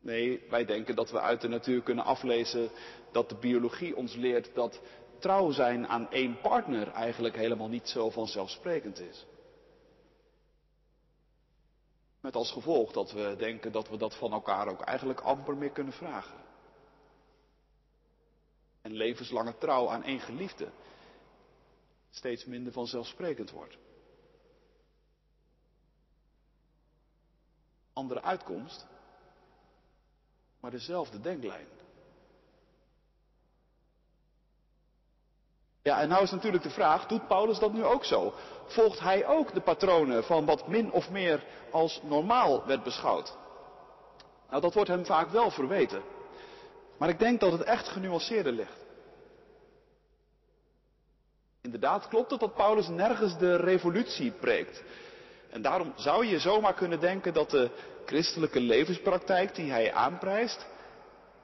Nee, 0.00 0.42
wij 0.50 0.64
denken 0.64 0.96
dat 0.96 1.10
we 1.10 1.20
uit 1.20 1.40
de 1.40 1.48
natuur 1.48 1.82
kunnen 1.82 2.04
aflezen 2.04 2.70
dat 3.12 3.28
de 3.28 3.36
biologie 3.36 3.96
ons 3.96 4.14
leert 4.14 4.54
dat 4.54 4.80
trouw 5.18 5.50
zijn 5.50 5.88
aan 5.88 6.10
één 6.10 6.40
partner 6.40 6.88
eigenlijk 6.88 7.36
helemaal 7.36 7.68
niet 7.68 7.88
zo 7.88 8.10
vanzelfsprekend 8.10 8.98
is. 8.98 9.26
Met 12.20 12.34
als 12.34 12.52
gevolg 12.52 12.92
dat 12.92 13.12
we 13.12 13.34
denken 13.38 13.72
dat 13.72 13.88
we 13.88 13.96
dat 13.96 14.16
van 14.16 14.32
elkaar 14.32 14.68
ook 14.68 14.80
eigenlijk 14.80 15.20
amper 15.20 15.56
meer 15.56 15.70
kunnen 15.70 15.92
vragen. 15.92 16.42
En 18.82 18.92
levenslange 18.92 19.58
trouw 19.58 19.88
aan 19.88 20.02
één 20.02 20.20
geliefde 20.20 20.68
steeds 22.10 22.44
minder 22.44 22.72
vanzelfsprekend 22.72 23.50
wordt. 23.50 23.76
Andere 27.92 28.22
uitkomst, 28.22 28.86
maar 30.60 30.70
dezelfde 30.70 31.20
denklijn. 31.20 31.66
Ja, 35.84 36.00
en 36.00 36.08
nou 36.08 36.22
is 36.22 36.30
natuurlijk 36.30 36.62
de 36.62 36.70
vraag, 36.70 37.06
doet 37.06 37.26
Paulus 37.26 37.58
dat 37.58 37.72
nu 37.72 37.84
ook 37.84 38.04
zo? 38.04 38.32
Volgt 38.66 39.00
hij 39.00 39.26
ook 39.26 39.54
de 39.54 39.60
patronen 39.60 40.24
van 40.24 40.44
wat 40.44 40.68
min 40.68 40.92
of 40.92 41.10
meer 41.10 41.44
als 41.70 42.00
normaal 42.02 42.66
werd 42.66 42.82
beschouwd? 42.82 43.36
Nou, 44.48 44.62
dat 44.62 44.74
wordt 44.74 44.88
hem 44.88 45.04
vaak 45.04 45.28
wel 45.28 45.50
verweten. 45.50 46.02
Maar 46.96 47.08
ik 47.08 47.18
denk 47.18 47.40
dat 47.40 47.52
het 47.52 47.62
echt 47.62 47.88
genuanceerder 47.88 48.52
ligt. 48.52 48.84
Inderdaad 51.62 52.08
klopt 52.08 52.30
het 52.30 52.40
dat 52.40 52.54
Paulus 52.54 52.88
nergens 52.88 53.38
de 53.38 53.56
revolutie 53.56 54.30
preekt. 54.30 54.82
En 55.50 55.62
daarom 55.62 55.92
zou 55.96 56.26
je 56.26 56.38
zomaar 56.38 56.74
kunnen 56.74 57.00
denken 57.00 57.34
dat 57.34 57.50
de 57.50 57.70
christelijke 58.06 58.60
levenspraktijk 58.60 59.54
die 59.54 59.70
hij 59.70 59.92
aanprijst, 59.92 60.66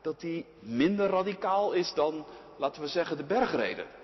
dat 0.03 0.21
die 0.21 0.47
minder 0.61 1.11
radicaal 1.11 1.73
is 1.73 1.93
dan, 1.95 2.27
laten 2.57 2.83
we 2.83 2.89
zeggen, 2.89 3.17
de 3.17 3.25
bergreden. 3.25 3.99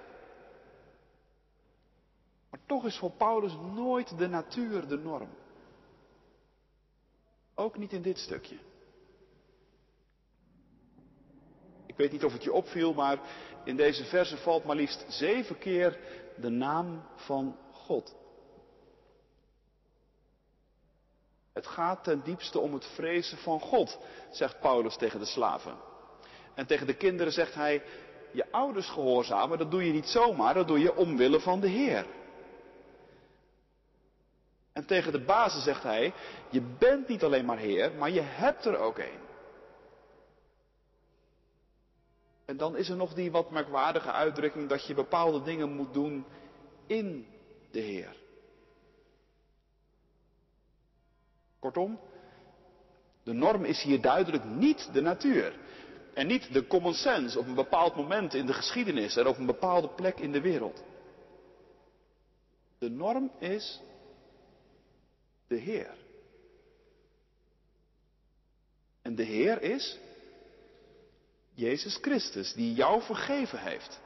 Maar 2.56 2.66
toch 2.66 2.84
is 2.84 2.98
voor 2.98 3.10
Paulus 3.10 3.56
nooit 3.75 4.18
de 4.18 4.28
natuur 4.28 4.88
de 4.88 4.98
norm. 4.98 5.28
Ook 7.54 7.78
niet 7.78 7.92
in 7.92 8.02
dit 8.02 8.18
stukje. 8.18 8.58
Ik 11.86 11.96
weet 11.96 12.12
niet 12.12 12.25
of 12.25 12.32
het 12.32 12.42
je 12.42 12.52
opviel, 12.52 12.94
maar 12.94 13.18
in 13.64 13.76
deze 13.76 14.04
verse 14.04 14.36
valt 14.36 14.64
maar 14.64 14.76
liefst 14.76 15.04
zeven 15.08 15.58
keer 15.58 15.98
de 16.36 16.48
naam 16.48 17.02
van 17.14 17.56
God. 17.73 18.16
Het 21.52 21.66
gaat 21.66 22.04
ten 22.04 22.23
diepste 22.25 22.58
om 22.58 22.75
het 22.75 22.86
vrezen 22.86 23.38
van 23.38 23.60
God, 23.60 23.99
zegt 24.30 24.60
Paulus 24.60 24.97
tegen 24.97 25.19
de 25.19 25.26
slaven. 25.26 25.76
En 26.54 26.66
tegen 26.66 26.86
de 26.86 26.97
kinderen 26.97 27.32
zegt 27.32 27.54
hij, 27.54 27.82
je 28.32 28.52
ouders 28.52 28.88
gehoorzamen, 28.88 29.58
dat 29.58 29.71
doe 29.71 29.86
je 29.86 29.92
niet 29.92 30.08
zomaar, 30.08 30.54
dat 30.54 30.69
doe 30.69 30.78
je 30.78 30.97
omwille 30.97 31.40
van 31.40 31.60
de 31.60 31.69
Heer. 31.69 32.06
En 34.76 34.86
tegen 34.86 35.12
de 35.12 35.25
bazen 35.25 35.60
zegt 35.60 35.82
hij, 35.82 36.12
je 36.50 36.60
bent 36.60 37.08
niet 37.08 37.25
alleen 37.25 37.45
maar 37.45 37.58
Heer, 37.58 37.93
maar 37.93 38.10
je 38.10 38.21
hebt 38.21 38.65
er 38.65 38.78
ook 38.78 38.99
een. 38.99 39.19
En 42.45 42.56
dan 42.56 42.76
is 42.76 42.89
er 42.89 42.97
nog 42.97 43.15
die 43.15 43.30
wat 43.30 43.50
merkwaardige 43.50 44.12
uitdrukking 44.12 44.69
dat 44.69 44.86
je 44.86 44.95
bepaalde 44.95 45.43
dingen 45.43 45.73
moet 45.73 45.93
doen 45.93 46.25
in 46.86 47.26
de 47.71 47.80
Heer. 47.80 48.17
Kortom, 51.58 52.00
de 53.23 53.32
norm 53.32 53.65
is 53.65 53.82
hier 53.82 54.00
duidelijk 54.00 54.45
niet 54.45 54.93
de 54.93 55.00
natuur. 55.00 55.58
En 56.15 56.26
niet 56.26 56.52
de 56.52 56.67
common 56.67 56.95
sense 56.95 57.39
op 57.39 57.47
een 57.47 57.54
bepaald 57.54 57.97
moment 57.97 58.34
in 58.34 58.47
de 58.47 58.52
geschiedenis 58.52 59.17
en 59.17 59.26
op 59.26 59.39
een 59.39 59.47
bepaalde 59.47 59.89
plek 59.89 60.19
in 60.19 60.32
de 60.32 60.41
wereld. 60.41 60.84
De 62.78 62.91
norm 62.91 63.30
is 63.39 63.80
de 65.47 65.56
Heer. 65.56 65.95
En 69.02 69.15
de 69.15 69.23
Heer 69.23 69.63
is 69.63 69.99
Jezus 71.54 71.97
Christus, 71.97 72.52
die 72.52 72.75
jou 72.75 73.02
vergeven 73.02 73.59
heeft. 73.59 74.00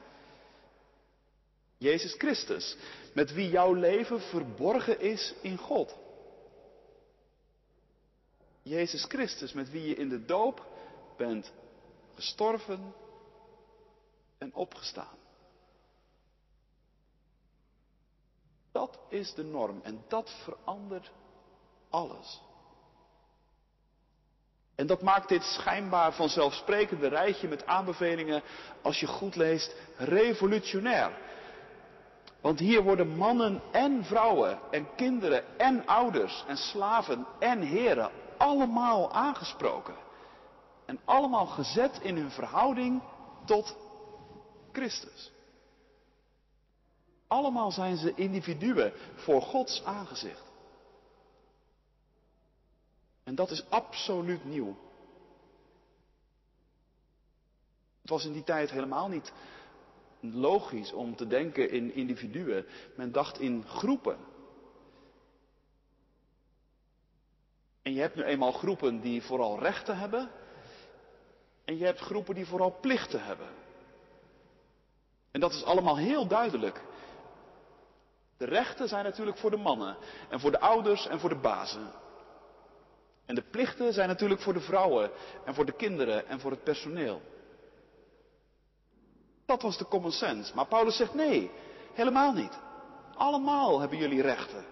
Jezus 1.77 2.15
Christus, 2.15 2.77
met 3.15 3.33
wie 3.33 3.51
jouw 3.51 3.73
leven 3.73 4.21
verborgen 4.21 5.01
is 5.01 5.35
in 5.41 5.57
God. 5.57 5.97
Jezus 8.63 9.05
Christus, 9.05 9.53
met 9.53 9.71
wie 9.71 9.89
je 9.89 9.95
in 9.95 10.09
de 10.09 10.25
doop 10.25 10.67
bent 11.17 11.53
gestorven 12.15 12.95
en 14.39 14.55
opgestaan. 14.55 15.19
Dat 18.73 18.99
is 19.09 19.35
de 19.35 19.45
norm 19.45 19.81
en 19.83 20.05
dat 20.09 20.31
verandert 20.43 21.11
alles. 21.91 22.41
En 24.75 24.87
dat 24.87 25.03
maakt 25.03 25.29
dit 25.29 25.43
schijnbaar 25.43 26.13
vanzelfsprekende 26.13 27.09
rijtje 27.09 27.49
met 27.49 27.67
aanbevelingen, 27.67 28.43
als 28.83 29.01
je 29.01 29.07
goed 29.07 29.37
leest, 29.37 29.77
revolutionair. 29.97 31.19
Want 32.41 32.59
hier 32.59 32.83
worden 32.83 33.17
mannen 33.17 33.63
en 33.73 34.05
vrouwen 34.05 34.59
en 34.71 34.95
kinderen 34.95 35.59
en 35.59 35.87
ouders 35.87 36.45
en 36.47 36.57
slaven 36.57 37.27
en 37.39 37.61
heren 37.61 38.11
allemaal 38.37 39.13
aangesproken. 39.13 39.95
En 40.87 41.01
allemaal 41.05 41.47
gezet 41.47 41.99
in 42.03 42.17
hun 42.17 42.31
verhouding 42.31 43.03
tot 43.45 43.77
Christus. 44.73 45.33
Allemaal 47.27 47.71
zijn 47.71 47.97
ze 47.97 48.15
individuen 48.15 48.93
voor 49.15 49.43
Gods 49.43 49.85
aangezicht. 49.85 50.50
En 53.31 53.37
dat 53.37 53.51
is 53.51 53.65
absoluut 53.69 54.45
nieuw. 54.45 54.77
Het 58.01 58.11
was 58.11 58.25
in 58.25 58.33
die 58.33 58.45
tijd 58.45 58.71
helemaal 58.71 59.09
niet 59.09 59.33
logisch 60.21 60.93
om 60.93 61.17
te 61.17 61.27
denken 61.27 61.71
in 61.71 61.95
individuen. 61.95 62.67
Men 62.97 63.13
dacht 63.13 63.39
in 63.39 63.65
groepen. 63.67 64.17
En 67.83 67.93
je 67.93 68.01
hebt 68.01 68.15
nu 68.15 68.23
eenmaal 68.23 68.53
groepen 68.53 69.01
die 69.01 69.23
vooral 69.23 69.59
rechten 69.59 69.99
hebben. 69.99 70.31
En 71.65 71.79
je 71.79 71.85
hebt 71.85 72.01
groepen 72.01 72.35
die 72.35 72.47
vooral 72.47 72.79
plichten 72.81 73.25
hebben. 73.25 73.49
En 75.31 75.41
dat 75.41 75.53
is 75.53 75.65
allemaal 75.65 75.97
heel 75.97 76.27
duidelijk. 76.27 76.83
De 78.37 78.45
rechten 78.45 78.89
zijn 78.89 79.05
natuurlijk 79.05 79.39
voor 79.39 79.51
de 79.51 79.57
mannen 79.57 79.97
en 80.29 80.41
voor 80.41 80.51
de 80.51 80.61
ouders 80.61 81.07
en 81.07 81.21
voor 81.21 81.29
de 81.29 81.41
bazen. 81.41 82.09
En 83.31 83.37
de 83.37 83.51
plichten 83.51 83.93
zijn 83.93 84.09
natuurlijk 84.09 84.41
voor 84.41 84.53
de 84.53 84.61
vrouwen 84.61 85.11
en 85.45 85.55
voor 85.55 85.67
de 85.67 85.73
kinderen 85.73 86.29
en 86.29 86.41
voor 86.41 86.51
het 86.51 86.65
personeel. 86.65 87.23
Dat 89.47 89.63
was 89.63 89.79
de 89.79 89.85
common 89.85 90.13
sense. 90.13 90.55
Maar 90.55 90.67
Paulus 90.67 90.97
zegt 90.97 91.15
nee, 91.15 91.51
helemaal 91.93 92.33
niet. 92.33 92.59
Allemaal 93.15 93.81
hebben 93.81 93.99
jullie 93.99 94.23
rechten. 94.23 94.65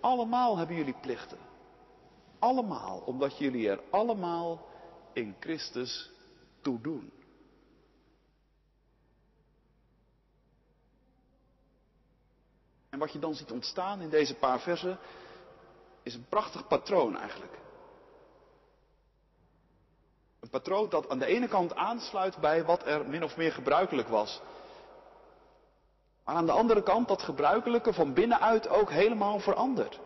Allemaal 0.00 0.56
hebben 0.56 0.76
jullie 0.76 0.96
plichten. 1.00 1.38
Allemaal, 2.38 2.98
omdat 2.98 3.38
jullie 3.38 3.68
er 3.68 3.80
allemaal 3.90 4.66
in 5.12 5.36
Christus 5.40 6.10
toe 6.60 6.80
doen. 6.80 7.12
En 12.88 12.98
wat 12.98 13.12
je 13.12 13.18
dan 13.18 13.34
ziet 13.34 13.50
ontstaan 13.50 14.00
in 14.00 14.10
deze 14.10 14.34
paar 14.34 14.60
versen 14.60 14.98
is 16.02 16.14
een 16.14 16.26
prachtig 16.28 16.66
patroon 16.66 17.16
eigenlijk. 17.16 17.66
Een 20.48 20.60
patroon 20.60 20.88
dat 20.88 21.08
aan 21.08 21.18
de 21.18 21.26
ene 21.26 21.48
kant 21.48 21.74
aansluit 21.74 22.38
bij 22.38 22.64
wat 22.64 22.86
er 22.86 23.08
min 23.08 23.24
of 23.24 23.36
meer 23.36 23.52
gebruikelijk 23.52 24.08
was 24.08 24.40
Maar 26.24 26.34
aan 26.34 26.46
de 26.46 26.52
andere 26.52 26.82
kant 26.82 27.08
dat 27.08 27.22
gebruikelijke 27.22 27.92
van 27.92 28.14
binnenuit 28.14 28.68
ook 28.68 28.90
helemaal 28.90 29.38
verandert. 29.38 30.00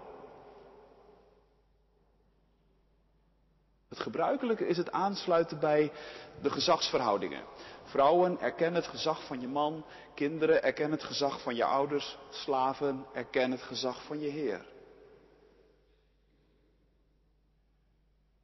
Het 3.89 4.01
gebruikelijke 4.01 4.67
is 4.67 4.77
het 4.77 4.93
aansluiten 4.93 5.59
bij 5.59 5.93
de 6.41 6.51
gezagsverhoudingen. 6.51 7.45
Vrouwen, 7.85 8.41
erken 8.41 8.75
het 8.75 8.87
gezag 8.87 9.27
van 9.27 9.41
je 9.41 9.49
man. 9.49 9.85
Kinderen, 10.15 10.63
erken 10.63 10.91
het 10.91 11.05
gezag 11.05 11.41
van 11.41 11.55
je 11.55 11.65
ouders. 11.65 12.19
Slaven, 12.31 13.07
erken 13.13 13.51
het 13.51 13.63
gezag 13.63 14.05
van 14.05 14.21
je 14.21 14.29
Heer. 14.29 14.67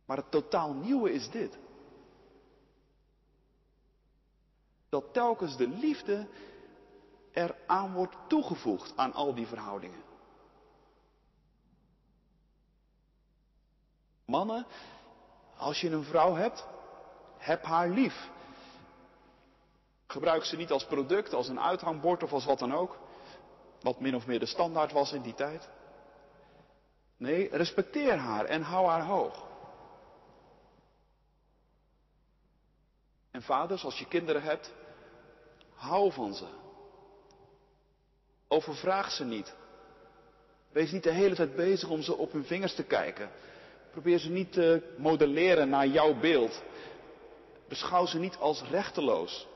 Maar 0.04 0.16
het 0.16 0.30
totaal 0.30 0.72
nieuwe 0.72 1.12
is 1.12 1.30
dit. 1.30 1.58
Dat 4.88 5.12
telkens 5.12 5.56
de 5.56 5.68
liefde 5.68 6.26
eraan 7.32 7.92
wordt 7.92 8.16
toegevoegd 8.26 8.92
aan 8.96 9.12
al 9.12 9.34
die 9.34 9.46
verhoudingen. 9.46 10.02
Mannen, 14.24 14.66
als 15.56 15.80
je 15.80 15.90
een 15.90 16.04
vrouw 16.04 16.34
hebt, 16.34 16.66
heb 17.36 17.62
haar 17.62 17.88
lief. 17.88 18.30
Gebruik 20.06 20.44
ze 20.44 20.56
niet 20.56 20.70
als 20.70 20.84
product, 20.84 21.34
als 21.34 21.48
een 21.48 21.60
uithangbord 21.60 22.22
of 22.22 22.32
als 22.32 22.44
wat 22.44 22.58
dan 22.58 22.74
ook. 22.74 22.98
Wat 23.80 24.00
min 24.00 24.14
of 24.14 24.26
meer 24.26 24.38
de 24.38 24.46
standaard 24.46 24.92
was 24.92 25.12
in 25.12 25.22
die 25.22 25.34
tijd. 25.34 25.68
Nee, 27.16 27.48
respecteer 27.56 28.16
haar 28.16 28.44
en 28.44 28.62
hou 28.62 28.86
haar 28.86 29.04
hoog. 29.04 29.46
En 33.38 33.44
vaders, 33.44 33.84
als 33.84 33.98
je 33.98 34.06
kinderen 34.06 34.42
hebt, 34.42 34.72
hou 35.74 36.12
van 36.12 36.34
ze. 36.34 36.46
Overvraag 38.48 39.10
ze 39.10 39.24
niet. 39.24 39.54
Wees 40.72 40.92
niet 40.92 41.02
de 41.02 41.12
hele 41.12 41.34
tijd 41.34 41.56
bezig 41.56 41.88
om 41.88 42.02
ze 42.02 42.16
op 42.16 42.32
hun 42.32 42.44
vingers 42.44 42.74
te 42.74 42.84
kijken. 42.84 43.30
Probeer 43.90 44.18
ze 44.18 44.30
niet 44.30 44.52
te 44.52 44.94
modelleren 44.96 45.68
naar 45.68 45.86
jouw 45.86 46.14
beeld. 46.14 46.62
Beschouw 47.68 48.06
ze 48.06 48.18
niet 48.18 48.36
als 48.36 48.62
rechteloos. 48.62 49.46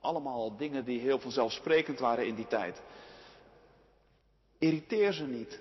Allemaal 0.00 0.56
dingen 0.56 0.84
die 0.84 1.00
heel 1.00 1.18
vanzelfsprekend 1.18 1.98
waren 1.98 2.26
in 2.26 2.34
die 2.34 2.46
tijd. 2.46 2.82
Irriteer 4.58 5.12
ze 5.12 5.24
niet. 5.24 5.60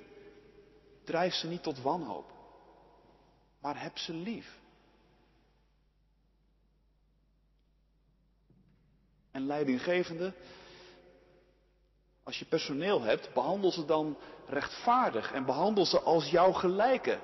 Drijf 1.03 1.33
ze 1.33 1.47
niet 1.47 1.63
tot 1.63 1.81
wanhoop. 1.81 2.31
Maar 3.61 3.81
heb 3.81 3.97
ze 3.97 4.13
lief. 4.13 4.60
En 9.31 9.45
leidinggevende, 9.45 10.33
als 12.23 12.39
je 12.39 12.45
personeel 12.45 13.01
hebt, 13.01 13.33
behandel 13.33 13.71
ze 13.71 13.85
dan 13.85 14.17
rechtvaardig 14.47 15.31
en 15.31 15.45
behandel 15.45 15.85
ze 15.85 15.99
als 15.99 16.29
jouw 16.29 16.51
gelijke. 16.51 17.19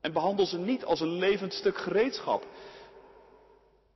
En 0.00 0.12
behandel 0.12 0.46
ze 0.46 0.58
niet 0.58 0.84
als 0.84 1.00
een 1.00 1.18
levend 1.18 1.52
stuk 1.52 1.76
gereedschap. 1.78 2.46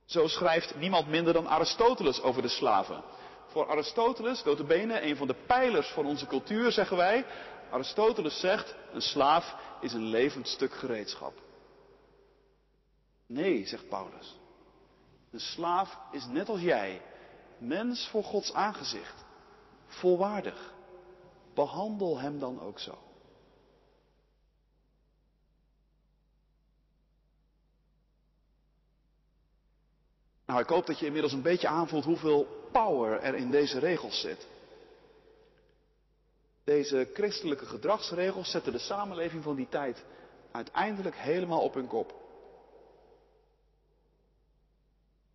Zo 0.05 0.27
schrijft 0.27 0.75
niemand 0.75 1.07
minder 1.07 1.33
dan 1.33 1.47
Aristoteles 1.47 2.21
over 2.21 2.41
de 2.41 2.47
slaven. 2.47 3.03
Voor 3.47 3.69
Aristoteles, 3.69 4.43
bene, 4.67 5.01
een 5.01 5.15
van 5.15 5.27
de 5.27 5.35
pijlers 5.47 5.87
van 5.87 6.05
onze 6.05 6.27
cultuur, 6.27 6.71
zeggen 6.71 6.97
wij. 6.97 7.25
Aristoteles 7.71 8.39
zegt, 8.39 8.75
een 8.93 9.01
slaaf 9.01 9.55
is 9.81 9.93
een 9.93 10.05
levend 10.05 10.47
stuk 10.47 10.73
gereedschap. 10.73 11.33
Nee, 13.27 13.67
zegt 13.67 13.89
Paulus. 13.89 14.35
Een 15.35 15.41
slaaf 15.41 15.97
is 16.11 16.25
net 16.25 16.49
als 16.49 16.61
jij, 16.61 17.01
mens 17.57 18.07
voor 18.07 18.23
Gods 18.23 18.53
aangezicht, 18.53 19.25
volwaardig. 19.87 20.73
Behandel 21.53 22.19
hem 22.19 22.39
dan 22.39 22.61
ook 22.61 22.79
zo. 22.79 22.97
Nou, 30.45 30.59
ik 30.59 30.67
hoop 30.67 30.85
dat 30.85 30.99
je 30.99 31.05
inmiddels 31.05 31.33
een 31.33 31.41
beetje 31.41 31.67
aanvoelt 31.67 32.05
hoeveel 32.05 32.67
power 32.71 33.19
er 33.19 33.35
in 33.35 33.51
deze 33.51 33.79
regels 33.79 34.21
zit. 34.21 34.47
Deze 36.63 37.09
christelijke 37.13 37.65
gedragsregels 37.65 38.51
zetten 38.51 38.71
de 38.71 38.79
samenleving 38.79 39.43
van 39.43 39.55
die 39.55 39.69
tijd 39.69 40.05
uiteindelijk 40.51 41.15
helemaal 41.15 41.61
op 41.61 41.73
hun 41.73 41.87
kop. 41.87 42.24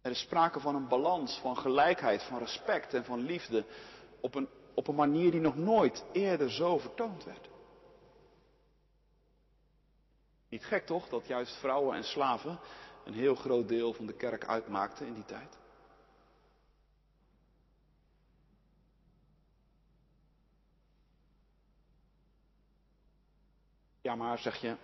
Er 0.01 0.11
is 0.11 0.21
sprake 0.21 0.61
van 0.61 0.75
een 0.75 0.89
balans, 0.89 1.39
van 1.39 1.57
gelijkheid, 1.57 2.23
van 2.23 2.39
respect 2.39 2.95
en 2.95 3.05
van 3.05 3.21
liefde 3.21 3.65
op 4.21 4.35
een, 4.35 4.49
op 4.75 4.89
een 4.89 4.95
manier 4.95 5.31
die 5.31 5.41
nog 5.41 5.57
nooit 5.57 6.05
eerder 6.13 6.51
zo 6.51 6.79
vertoond 6.79 7.25
werd. 7.25 7.49
Niet 10.49 10.65
gek 10.65 10.87
toch 10.87 11.09
dat 11.09 11.27
juist 11.27 11.57
vrouwen 11.57 11.97
en 11.97 12.05
slaven 12.05 12.59
een 13.05 13.15
heel 13.15 13.35
groot 13.35 13.69
deel 13.69 13.93
van 13.93 14.07
de 14.07 14.17
kerk 14.17 14.47
uitmaakten 14.47 15.07
in 15.07 15.15
die 15.15 15.25
tijd? 15.25 15.59
Ja, 24.01 24.15
maar 24.15 24.39
zeg 24.39 24.57
je, 24.61 24.77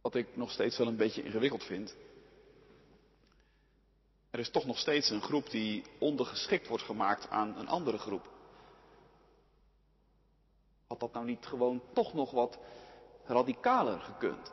wat 0.00 0.14
ik 0.14 0.36
nog 0.36 0.50
steeds 0.50 0.78
wel 0.78 0.86
een 0.86 0.96
beetje 0.96 1.22
ingewikkeld 1.22 1.64
vind, 1.64 1.96
er 4.30 4.38
is 4.38 4.50
toch 4.50 4.64
nog 4.64 4.78
steeds 4.78 5.10
een 5.10 5.22
groep 5.22 5.50
die 5.50 5.84
ondergeschikt 5.98 6.68
wordt 6.68 6.84
gemaakt 6.84 7.28
aan 7.30 7.58
een 7.58 7.68
andere 7.68 7.98
groep. 7.98 8.28
Had 10.86 11.00
dat 11.00 11.12
nou 11.12 11.24
niet 11.24 11.46
gewoon 11.46 11.82
toch 11.92 12.14
nog 12.14 12.30
wat 12.30 12.58
radicaler 13.24 14.00
gekund? 14.00 14.52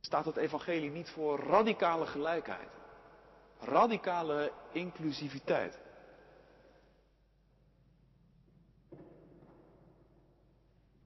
Staat 0.00 0.24
het 0.24 0.36
evangelie 0.36 0.90
niet 0.90 1.08
voor 1.10 1.38
radicale 1.38 2.06
gelijkheid? 2.06 2.68
Radicale 3.60 4.52
inclusiviteit? 4.72 5.78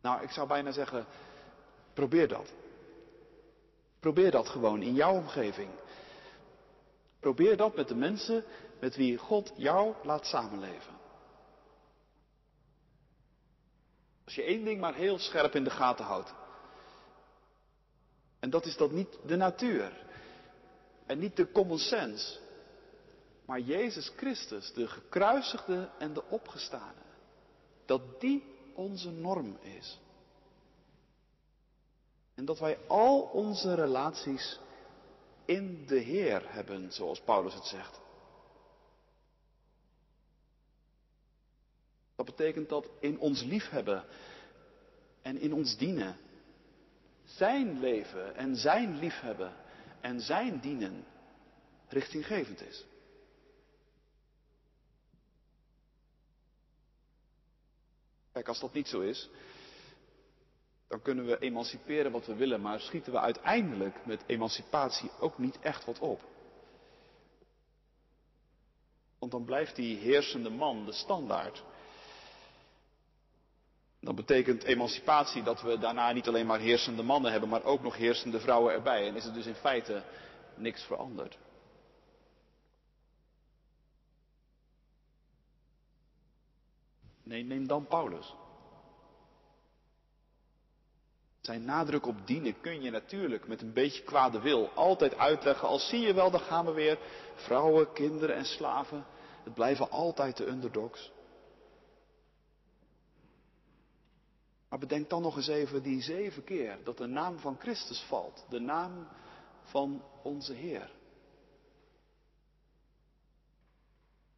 Nou, 0.00 0.22
ik 0.22 0.30
zou 0.30 0.48
bijna 0.48 0.70
zeggen, 0.70 1.06
probeer 1.92 2.28
dat. 2.28 2.52
Probeer 4.00 4.30
dat 4.30 4.48
gewoon 4.48 4.82
in 4.82 4.94
jouw 4.94 5.14
omgeving. 5.14 5.70
Probeer 7.20 7.56
dat 7.56 7.76
met 7.76 7.88
de 7.88 7.94
mensen 7.94 8.44
met 8.80 8.96
wie 8.96 9.16
God 9.16 9.52
jou 9.56 9.94
laat 10.02 10.26
samenleven. 10.26 10.98
Als 14.24 14.34
je 14.34 14.42
één 14.42 14.64
ding 14.64 14.80
maar 14.80 14.94
heel 14.94 15.18
scherp 15.18 15.54
in 15.54 15.64
de 15.64 15.70
gaten 15.70 16.04
houdt. 16.04 16.34
En 18.38 18.50
dat 18.50 18.64
is 18.64 18.76
dat 18.76 18.90
niet 18.90 19.18
de 19.26 19.36
natuur. 19.36 20.06
En 21.06 21.18
niet 21.18 21.36
de 21.36 21.52
common 21.52 21.78
sense. 21.78 22.38
Maar 23.44 23.60
Jezus 23.60 24.12
Christus, 24.16 24.72
de 24.72 24.88
gekruisigde 24.88 25.90
en 25.98 26.12
de 26.12 26.24
opgestane. 26.24 27.02
Dat 27.86 28.20
die 28.20 28.44
onze 28.74 29.10
norm 29.10 29.58
is. 29.60 29.98
En 32.40 32.46
dat 32.46 32.58
wij 32.58 32.78
al 32.86 33.20
onze 33.20 33.74
relaties 33.74 34.60
in 35.44 35.86
de 35.86 35.98
Heer 35.98 36.52
hebben, 36.52 36.92
zoals 36.92 37.20
Paulus 37.20 37.54
het 37.54 37.64
zegt. 37.64 38.00
Dat 42.16 42.26
betekent 42.26 42.68
dat 42.68 42.88
in 43.00 43.18
ons 43.18 43.42
liefhebben 43.42 44.04
en 45.22 45.38
in 45.38 45.52
ons 45.52 45.76
dienen, 45.76 46.16
zijn 47.24 47.80
leven 47.80 48.36
en 48.36 48.56
zijn 48.56 48.98
liefhebben 48.98 49.54
en 50.00 50.20
zijn 50.20 50.60
dienen 50.60 51.04
richtinggevend 51.88 52.60
is. 52.60 52.84
Kijk, 58.32 58.48
als 58.48 58.60
dat 58.60 58.72
niet 58.72 58.88
zo 58.88 59.00
is, 59.00 59.28
dan 60.90 61.02
kunnen 61.02 61.26
we 61.26 61.38
emanciperen 61.38 62.12
wat 62.12 62.26
we 62.26 62.34
willen, 62.34 62.60
maar 62.60 62.80
schieten 62.80 63.12
we 63.12 63.18
uiteindelijk 63.18 64.06
met 64.06 64.22
emancipatie 64.26 65.10
ook 65.20 65.38
niet 65.38 65.58
echt 65.60 65.84
wat 65.84 65.98
op. 65.98 66.20
Want 69.18 69.32
dan 69.32 69.44
blijft 69.44 69.76
die 69.76 69.96
heersende 69.96 70.50
man 70.50 70.84
de 70.84 70.92
standaard. 70.92 71.64
Dan 74.00 74.14
betekent 74.14 74.62
emancipatie 74.62 75.42
dat 75.42 75.62
we 75.62 75.78
daarna 75.78 76.12
niet 76.12 76.28
alleen 76.28 76.46
maar 76.46 76.60
heersende 76.60 77.02
mannen 77.02 77.30
hebben, 77.30 77.48
maar 77.48 77.64
ook 77.64 77.82
nog 77.82 77.96
heersende 77.96 78.40
vrouwen 78.40 78.72
erbij. 78.74 79.08
En 79.08 79.16
is 79.16 79.24
er 79.24 79.32
dus 79.32 79.46
in 79.46 79.54
feite 79.54 80.02
niks 80.54 80.82
veranderd. 80.82 81.38
Nee, 87.22 87.44
neem 87.44 87.66
dan 87.66 87.86
Paulus. 87.86 88.34
Zijn 91.50 91.64
nadruk 91.64 92.06
op 92.06 92.26
dienen 92.26 92.60
kun 92.60 92.82
je 92.82 92.90
natuurlijk 92.90 93.48
met 93.48 93.62
een 93.62 93.72
beetje 93.72 94.02
kwade 94.02 94.40
wil 94.40 94.68
altijd 94.74 95.16
uitleggen 95.16 95.68
als 95.68 95.88
zie 95.88 96.00
je 96.00 96.14
wel, 96.14 96.30
dan 96.30 96.40
gaan 96.40 96.64
we 96.64 96.72
weer. 96.72 96.98
Vrouwen, 97.34 97.92
kinderen 97.92 98.36
en 98.36 98.44
slaven, 98.44 99.06
het 99.44 99.54
blijven 99.54 99.90
altijd 99.90 100.36
de 100.36 100.46
underdogs. 100.46 101.12
Maar 104.68 104.78
bedenk 104.78 105.10
dan 105.10 105.22
nog 105.22 105.36
eens 105.36 105.48
even 105.48 105.82
die 105.82 106.02
zeven 106.02 106.44
keer 106.44 106.78
dat 106.84 106.98
de 106.98 107.06
naam 107.06 107.38
van 107.38 107.56
Christus 107.58 108.00
valt. 108.08 108.44
De 108.48 108.60
naam 108.60 109.08
van 109.62 110.02
onze 110.22 110.52
Heer. 110.52 110.90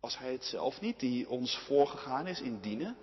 Was 0.00 0.18
Hij 0.18 0.32
het 0.32 0.44
zelf 0.44 0.80
niet 0.80 1.00
die 1.00 1.28
ons 1.28 1.58
voorgegaan 1.58 2.26
is 2.26 2.40
in 2.40 2.60
dienen? 2.60 2.96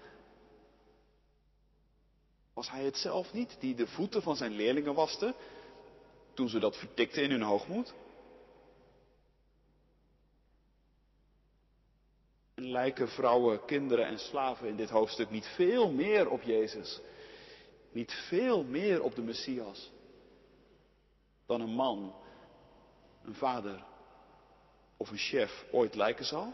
Was 2.60 2.70
Hij 2.70 2.84
het 2.84 2.98
zelf 2.98 3.34
niet 3.34 3.58
die 3.60 3.76
de 3.76 3.88
voeten 3.88 4.22
van 4.22 4.36
zijn 4.36 4.52
leerlingen 4.52 4.94
waste 4.94 5.36
toen 6.34 6.50
ze 6.50 6.60
dat 6.60 6.78
vertikten 6.78 7.24
in 7.24 7.32
hun 7.32 7.42
hoogmoed? 7.42 7.94
En 12.56 12.72
lijken 12.72 13.10
vrouwen, 13.10 13.66
kinderen 13.66 14.06
en 14.06 14.20
slaven 14.20 14.68
in 14.68 14.76
dit 14.76 14.90
hoofdstuk 14.90 15.30
niet 15.30 15.46
veel 15.46 15.92
meer 15.92 16.30
op 16.30 16.42
Jezus 16.42 17.02
niet 17.92 18.12
veel 18.12 18.64
meer 18.64 19.02
op 19.02 19.16
de 19.16 19.22
Messias 19.22 19.92
dan 21.46 21.62
een 21.62 21.76
man, 21.76 22.16
een 23.24 23.36
vader 23.36 23.84
of 24.98 25.10
een 25.10 25.18
chef 25.18 25.66
ooit 25.72 25.96
lijken 25.96 26.26
zal? 26.26 26.54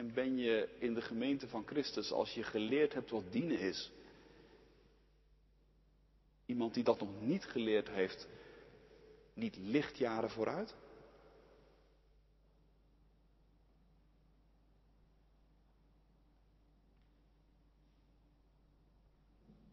En 0.00 0.12
ben 0.14 0.36
je 0.36 0.68
in 0.78 0.94
de 0.94 1.00
gemeente 1.00 1.48
van 1.48 1.66
Christus, 1.66 2.12
als 2.12 2.34
je 2.34 2.42
geleerd 2.42 2.94
hebt 2.94 3.10
wat 3.10 3.32
dienen 3.32 3.58
is, 3.58 3.90
iemand 6.46 6.74
die 6.74 6.84
dat 6.84 7.00
nog 7.00 7.20
niet 7.20 7.44
geleerd 7.44 7.88
heeft, 7.88 8.28
niet 9.34 9.56
lichtjaren 9.56 10.30
vooruit? 10.30 10.74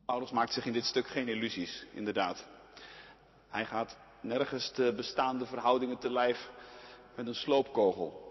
Paulus 0.06 0.32
maakt 0.32 0.54
zich 0.54 0.66
in 0.66 0.74
dit 0.74 0.86
stuk 0.86 1.08
geen 1.08 1.28
illusies, 1.28 1.86
inderdaad. 1.94 2.48
Hij 3.48 3.66
gaat 3.66 3.98
nergens 4.22 4.74
de 4.74 4.94
bestaande 4.94 5.46
verhoudingen 5.46 5.98
te 5.98 6.12
lijf 6.12 6.50
met 7.16 7.28
een 7.28 7.36
sloopkogel. 7.36 8.26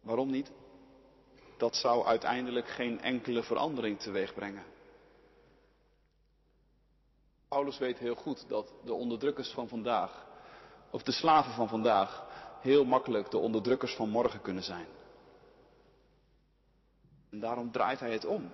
Waarom 0.00 0.30
niet? 0.30 0.60
Dat 1.62 1.76
zou 1.76 2.06
uiteindelijk 2.06 2.68
geen 2.68 3.00
enkele 3.00 3.42
verandering 3.42 4.00
teweeg 4.00 4.34
brengen. 4.34 4.64
Paulus 7.48 7.78
weet 7.78 7.98
heel 7.98 8.14
goed 8.14 8.48
dat 8.48 8.72
de 8.84 8.92
onderdrukkers 8.92 9.50
van 9.50 9.68
vandaag, 9.68 10.26
of 10.90 11.02
de 11.02 11.12
slaven 11.12 11.52
van 11.52 11.68
vandaag, 11.68 12.26
heel 12.60 12.84
makkelijk 12.84 13.30
de 13.30 13.38
onderdrukkers 13.38 13.94
van 13.94 14.08
morgen 14.08 14.40
kunnen 14.40 14.62
zijn. 14.62 14.86
En 17.30 17.40
daarom 17.40 17.70
draait 17.70 18.00
hij 18.00 18.12
het 18.12 18.24
om. 18.24 18.52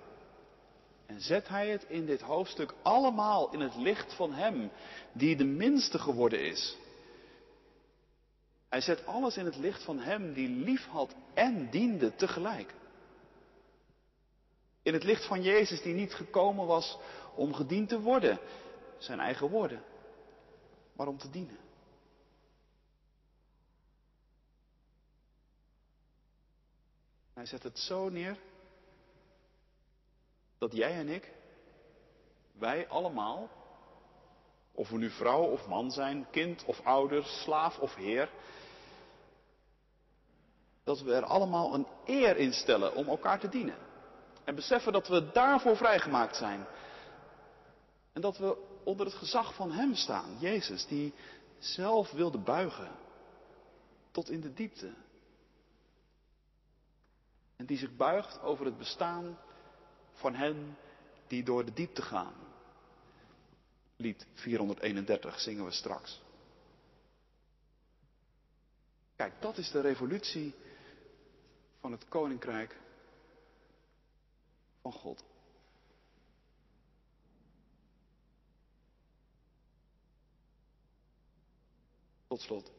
En 1.07 1.21
zet 1.21 1.49
hij 1.49 1.68
het 1.68 1.85
in 1.88 2.07
dit 2.07 2.21
hoofdstuk 2.21 2.75
allemaal 2.83 3.53
in 3.53 3.61
het 3.61 3.77
licht 3.77 4.14
van 4.14 4.33
Hem, 4.33 4.71
die 5.12 5.37
de 5.37 5.44
minste 5.44 5.99
geworden 5.99 6.40
is. 6.40 6.77
Hij 8.68 8.81
zet 8.81 9.07
alles 9.07 9.37
in 9.37 9.44
het 9.44 9.57
licht 9.57 9.83
van 9.83 9.99
Hem 9.99 10.33
die 10.33 10.49
lief 10.49 10.87
had 10.87 11.14
en 11.35 11.71
diende 11.71 12.14
tegelijk. 12.14 12.77
In 14.88 14.94
het 14.94 15.05
licht 15.05 15.27
van 15.27 15.42
Jezus 15.42 15.83
die 15.83 15.94
niet 15.94 16.14
gekomen 16.14 16.66
was 16.66 16.98
om 17.35 17.55
gediend 17.55 17.88
te 17.88 18.01
worden, 18.01 18.38
zijn 18.98 19.20
eigen 19.20 19.48
woorden, 19.48 19.83
maar 20.92 21.07
om 21.07 21.18
te 21.18 21.31
dienen. 21.31 21.59
Hij 27.35 27.46
zet 27.46 27.62
het 27.62 27.79
zo 27.79 28.09
neer 28.09 28.38
dat 30.59 30.72
jij 30.72 30.92
en 30.92 31.09
ik, 31.09 31.33
wij 32.53 32.88
allemaal, 32.88 33.51
of 34.72 34.88
we 34.88 34.96
nu 34.96 35.11
vrouw 35.11 35.42
of 35.42 35.66
man 35.66 35.90
zijn, 35.90 36.27
kind 36.31 36.64
of 36.64 36.81
ouder, 36.81 37.24
slaaf 37.24 37.79
of 37.79 37.94
heer, 37.94 38.31
dat 40.85 41.01
we 41.01 41.14
er 41.14 41.24
allemaal 41.24 41.74
een 41.74 41.87
eer 42.05 42.37
in 42.37 42.53
stellen 42.53 42.94
om 42.94 43.09
elkaar 43.09 43.40
te 43.40 43.48
dienen. 43.48 43.88
En 44.49 44.55
beseffen 44.55 44.93
dat 44.93 45.09
we 45.09 45.31
daarvoor 45.33 45.77
vrijgemaakt 45.77 46.37
zijn. 46.37 46.67
En 48.13 48.21
dat 48.21 48.39
we 48.39 48.57
onder 48.85 49.07
het 49.07 49.15
gezag 49.15 49.55
van 49.55 49.73
Hem 49.73 49.95
staan, 49.95 50.39
Jezus, 50.39 50.87
die 50.87 51.15
zelf 51.59 52.11
wilde 52.11 52.39
buigen 52.39 52.91
tot 54.11 54.31
in 54.31 54.41
de 54.41 54.55
diepte. 54.55 54.93
En 57.57 57.67
die 57.67 57.79
zich 57.79 57.97
buigt 57.97 58.41
over 58.43 58.65
het 58.65 58.79
bestaan 58.79 59.39
van 60.13 60.35
hen 60.35 60.77
die 61.27 61.43
door 61.43 61.65
de 61.65 61.73
diepte 61.73 62.03
gaan. 62.03 62.35
Lied 63.97 64.27
431 64.35 65.41
zingen 65.41 65.65
we 65.65 65.71
straks. 65.71 66.23
Kijk, 69.17 69.33
dat 69.41 69.59
is 69.59 69.71
de 69.71 69.81
revolutie 69.81 70.55
van 71.81 71.93
het 71.93 72.09
koninkrijk 72.09 72.77
van 74.90 75.01
God. 75.01 75.24
Tot 82.27 82.40
slot. 82.40 82.70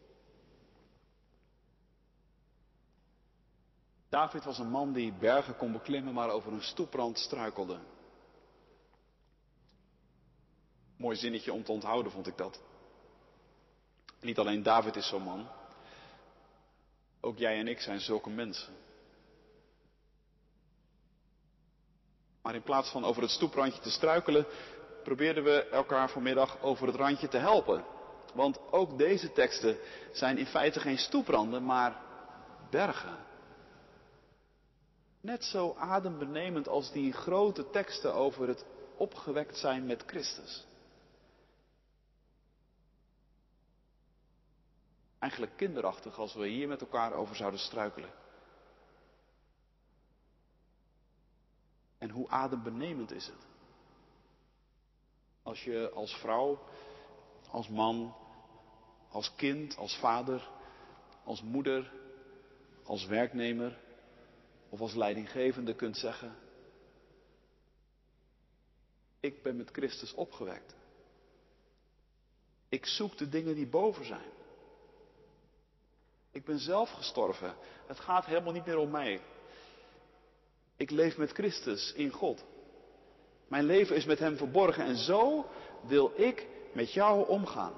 David 4.09 4.43
was 4.43 4.57
een 4.57 4.69
man 4.69 4.93
die 4.93 5.13
bergen 5.13 5.57
kon 5.57 5.71
beklimmen, 5.71 6.13
maar 6.13 6.29
over 6.29 6.51
een 6.53 6.61
stoeprand 6.61 7.17
struikelde. 7.17 7.79
Mooi 10.97 11.17
zinnetje 11.17 11.53
om 11.53 11.63
te 11.63 11.71
onthouden, 11.71 12.11
vond 12.11 12.27
ik 12.27 12.37
dat. 12.37 12.61
Niet 14.21 14.37
alleen 14.37 14.63
David 14.63 14.95
is 14.95 15.07
zo'n 15.07 15.23
man. 15.23 15.47
Ook 17.21 17.37
jij 17.37 17.59
en 17.59 17.67
ik 17.67 17.79
zijn 17.79 17.99
zulke 17.99 18.29
mensen. 18.29 18.88
Maar 22.49 22.57
in 22.57 22.63
plaats 22.63 22.89
van 22.89 23.05
over 23.05 23.21
het 23.21 23.31
stoeprandje 23.31 23.81
te 23.81 23.91
struikelen, 23.91 24.45
probeerden 25.03 25.43
we 25.43 25.69
elkaar 25.69 26.09
vanmiddag 26.09 26.61
over 26.61 26.87
het 26.87 26.95
randje 26.95 27.27
te 27.27 27.37
helpen. 27.37 27.83
Want 28.33 28.59
ook 28.71 28.97
deze 28.97 29.31
teksten 29.31 29.77
zijn 30.11 30.37
in 30.37 30.45
feite 30.45 30.79
geen 30.79 30.97
stoepranden, 30.97 31.63
maar 31.65 32.01
bergen. 32.69 33.17
Net 35.21 35.43
zo 35.43 35.75
adembenemend 35.77 36.67
als 36.67 36.91
die 36.91 37.13
grote 37.13 37.69
teksten 37.69 38.13
over 38.13 38.47
het 38.47 38.65
opgewekt 38.97 39.57
zijn 39.57 39.85
met 39.85 40.03
Christus. 40.05 40.65
Eigenlijk 45.19 45.57
kinderachtig 45.57 46.19
als 46.19 46.33
we 46.33 46.47
hier 46.47 46.67
met 46.67 46.81
elkaar 46.81 47.13
over 47.13 47.35
zouden 47.35 47.59
struikelen. 47.59 48.09
En 51.99 52.09
hoe 52.09 52.29
adembenemend 52.29 53.11
is 53.11 53.27
het? 53.27 53.47
Als 55.43 55.63
je 55.63 55.91
als 55.93 56.13
vrouw, 56.13 56.59
als 57.49 57.67
man, 57.67 58.15
als 59.09 59.35
kind, 59.35 59.77
als 59.77 59.97
vader, 59.97 60.49
als 61.23 61.41
moeder, 61.41 61.91
als 62.83 63.05
werknemer, 63.05 63.79
of 64.69 64.81
als 64.81 64.93
leidinggevende 64.93 65.75
kunt 65.75 65.97
zeggen, 65.97 66.35
ik 69.19 69.43
ben 69.43 69.57
met 69.57 69.69
Christus 69.71 70.13
opgewekt. 70.13 70.75
Ik 72.69 72.85
zoek 72.85 73.17
de 73.17 73.29
dingen 73.29 73.55
die 73.55 73.67
boven 73.67 74.05
zijn. 74.05 74.29
Ik 76.31 76.45
ben 76.45 76.59
zelf 76.59 76.89
gestorven. 76.89 77.55
Het 77.87 77.99
gaat 77.99 78.25
helemaal 78.25 78.53
niet 78.53 78.65
meer 78.65 78.77
om 78.77 78.91
mij. 78.91 79.21
Ik 80.79 80.89
leef 80.89 81.17
met 81.17 81.31
Christus 81.31 81.93
in 81.93 82.11
God. 82.11 82.43
Mijn 83.47 83.63
leven 83.63 83.95
is 83.95 84.05
met 84.05 84.19
Hem 84.19 84.37
verborgen 84.37 84.83
en 84.83 84.95
zo 84.97 85.45
wil 85.87 86.11
ik 86.15 86.47
met 86.73 86.93
jou 86.93 87.27
omgaan. 87.27 87.73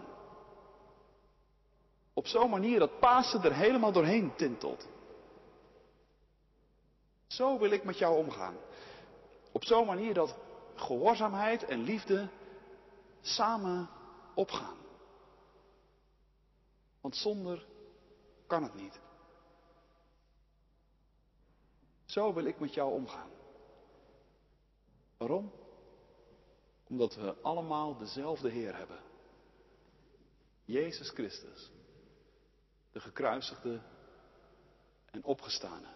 Op 2.13 2.27
zo'n 2.27 2.49
manier 2.49 2.79
dat 2.79 2.99
Pasen 2.99 3.43
er 3.43 3.53
helemaal 3.53 3.91
doorheen 3.91 4.35
tintelt. 4.35 4.87
Zo 7.27 7.59
wil 7.59 7.71
ik 7.71 7.83
met 7.83 7.97
jou 7.97 8.17
omgaan. 8.17 8.55
Op 9.51 9.63
zo'n 9.63 9.85
manier 9.85 10.13
dat 10.13 10.35
gehoorzaamheid 10.75 11.65
en 11.65 11.83
liefde 11.83 12.29
samen 13.21 13.89
opgaan. 14.35 14.77
Want 17.01 17.15
zonder 17.15 17.65
kan 18.47 18.63
het 18.63 18.73
niet. 18.75 18.99
Zo 22.11 22.33
wil 22.33 22.45
ik 22.45 22.59
met 22.59 22.73
jou 22.73 22.93
omgaan. 22.93 23.29
Waarom? 25.17 25.51
Omdat 26.87 27.15
we 27.15 27.41
allemaal 27.41 27.97
dezelfde 27.97 28.49
Heer 28.49 28.75
hebben. 28.75 28.99
Jezus 30.63 31.09
Christus, 31.09 31.71
de 32.91 32.99
gekruisigde 32.99 33.81
en 35.05 35.23
opgestane. 35.23 35.93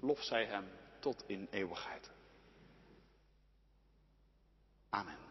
Lof 0.00 0.22
zij 0.22 0.46
Hem 0.46 0.70
tot 1.00 1.24
in 1.26 1.46
eeuwigheid. 1.50 2.10
Amen. 4.88 5.25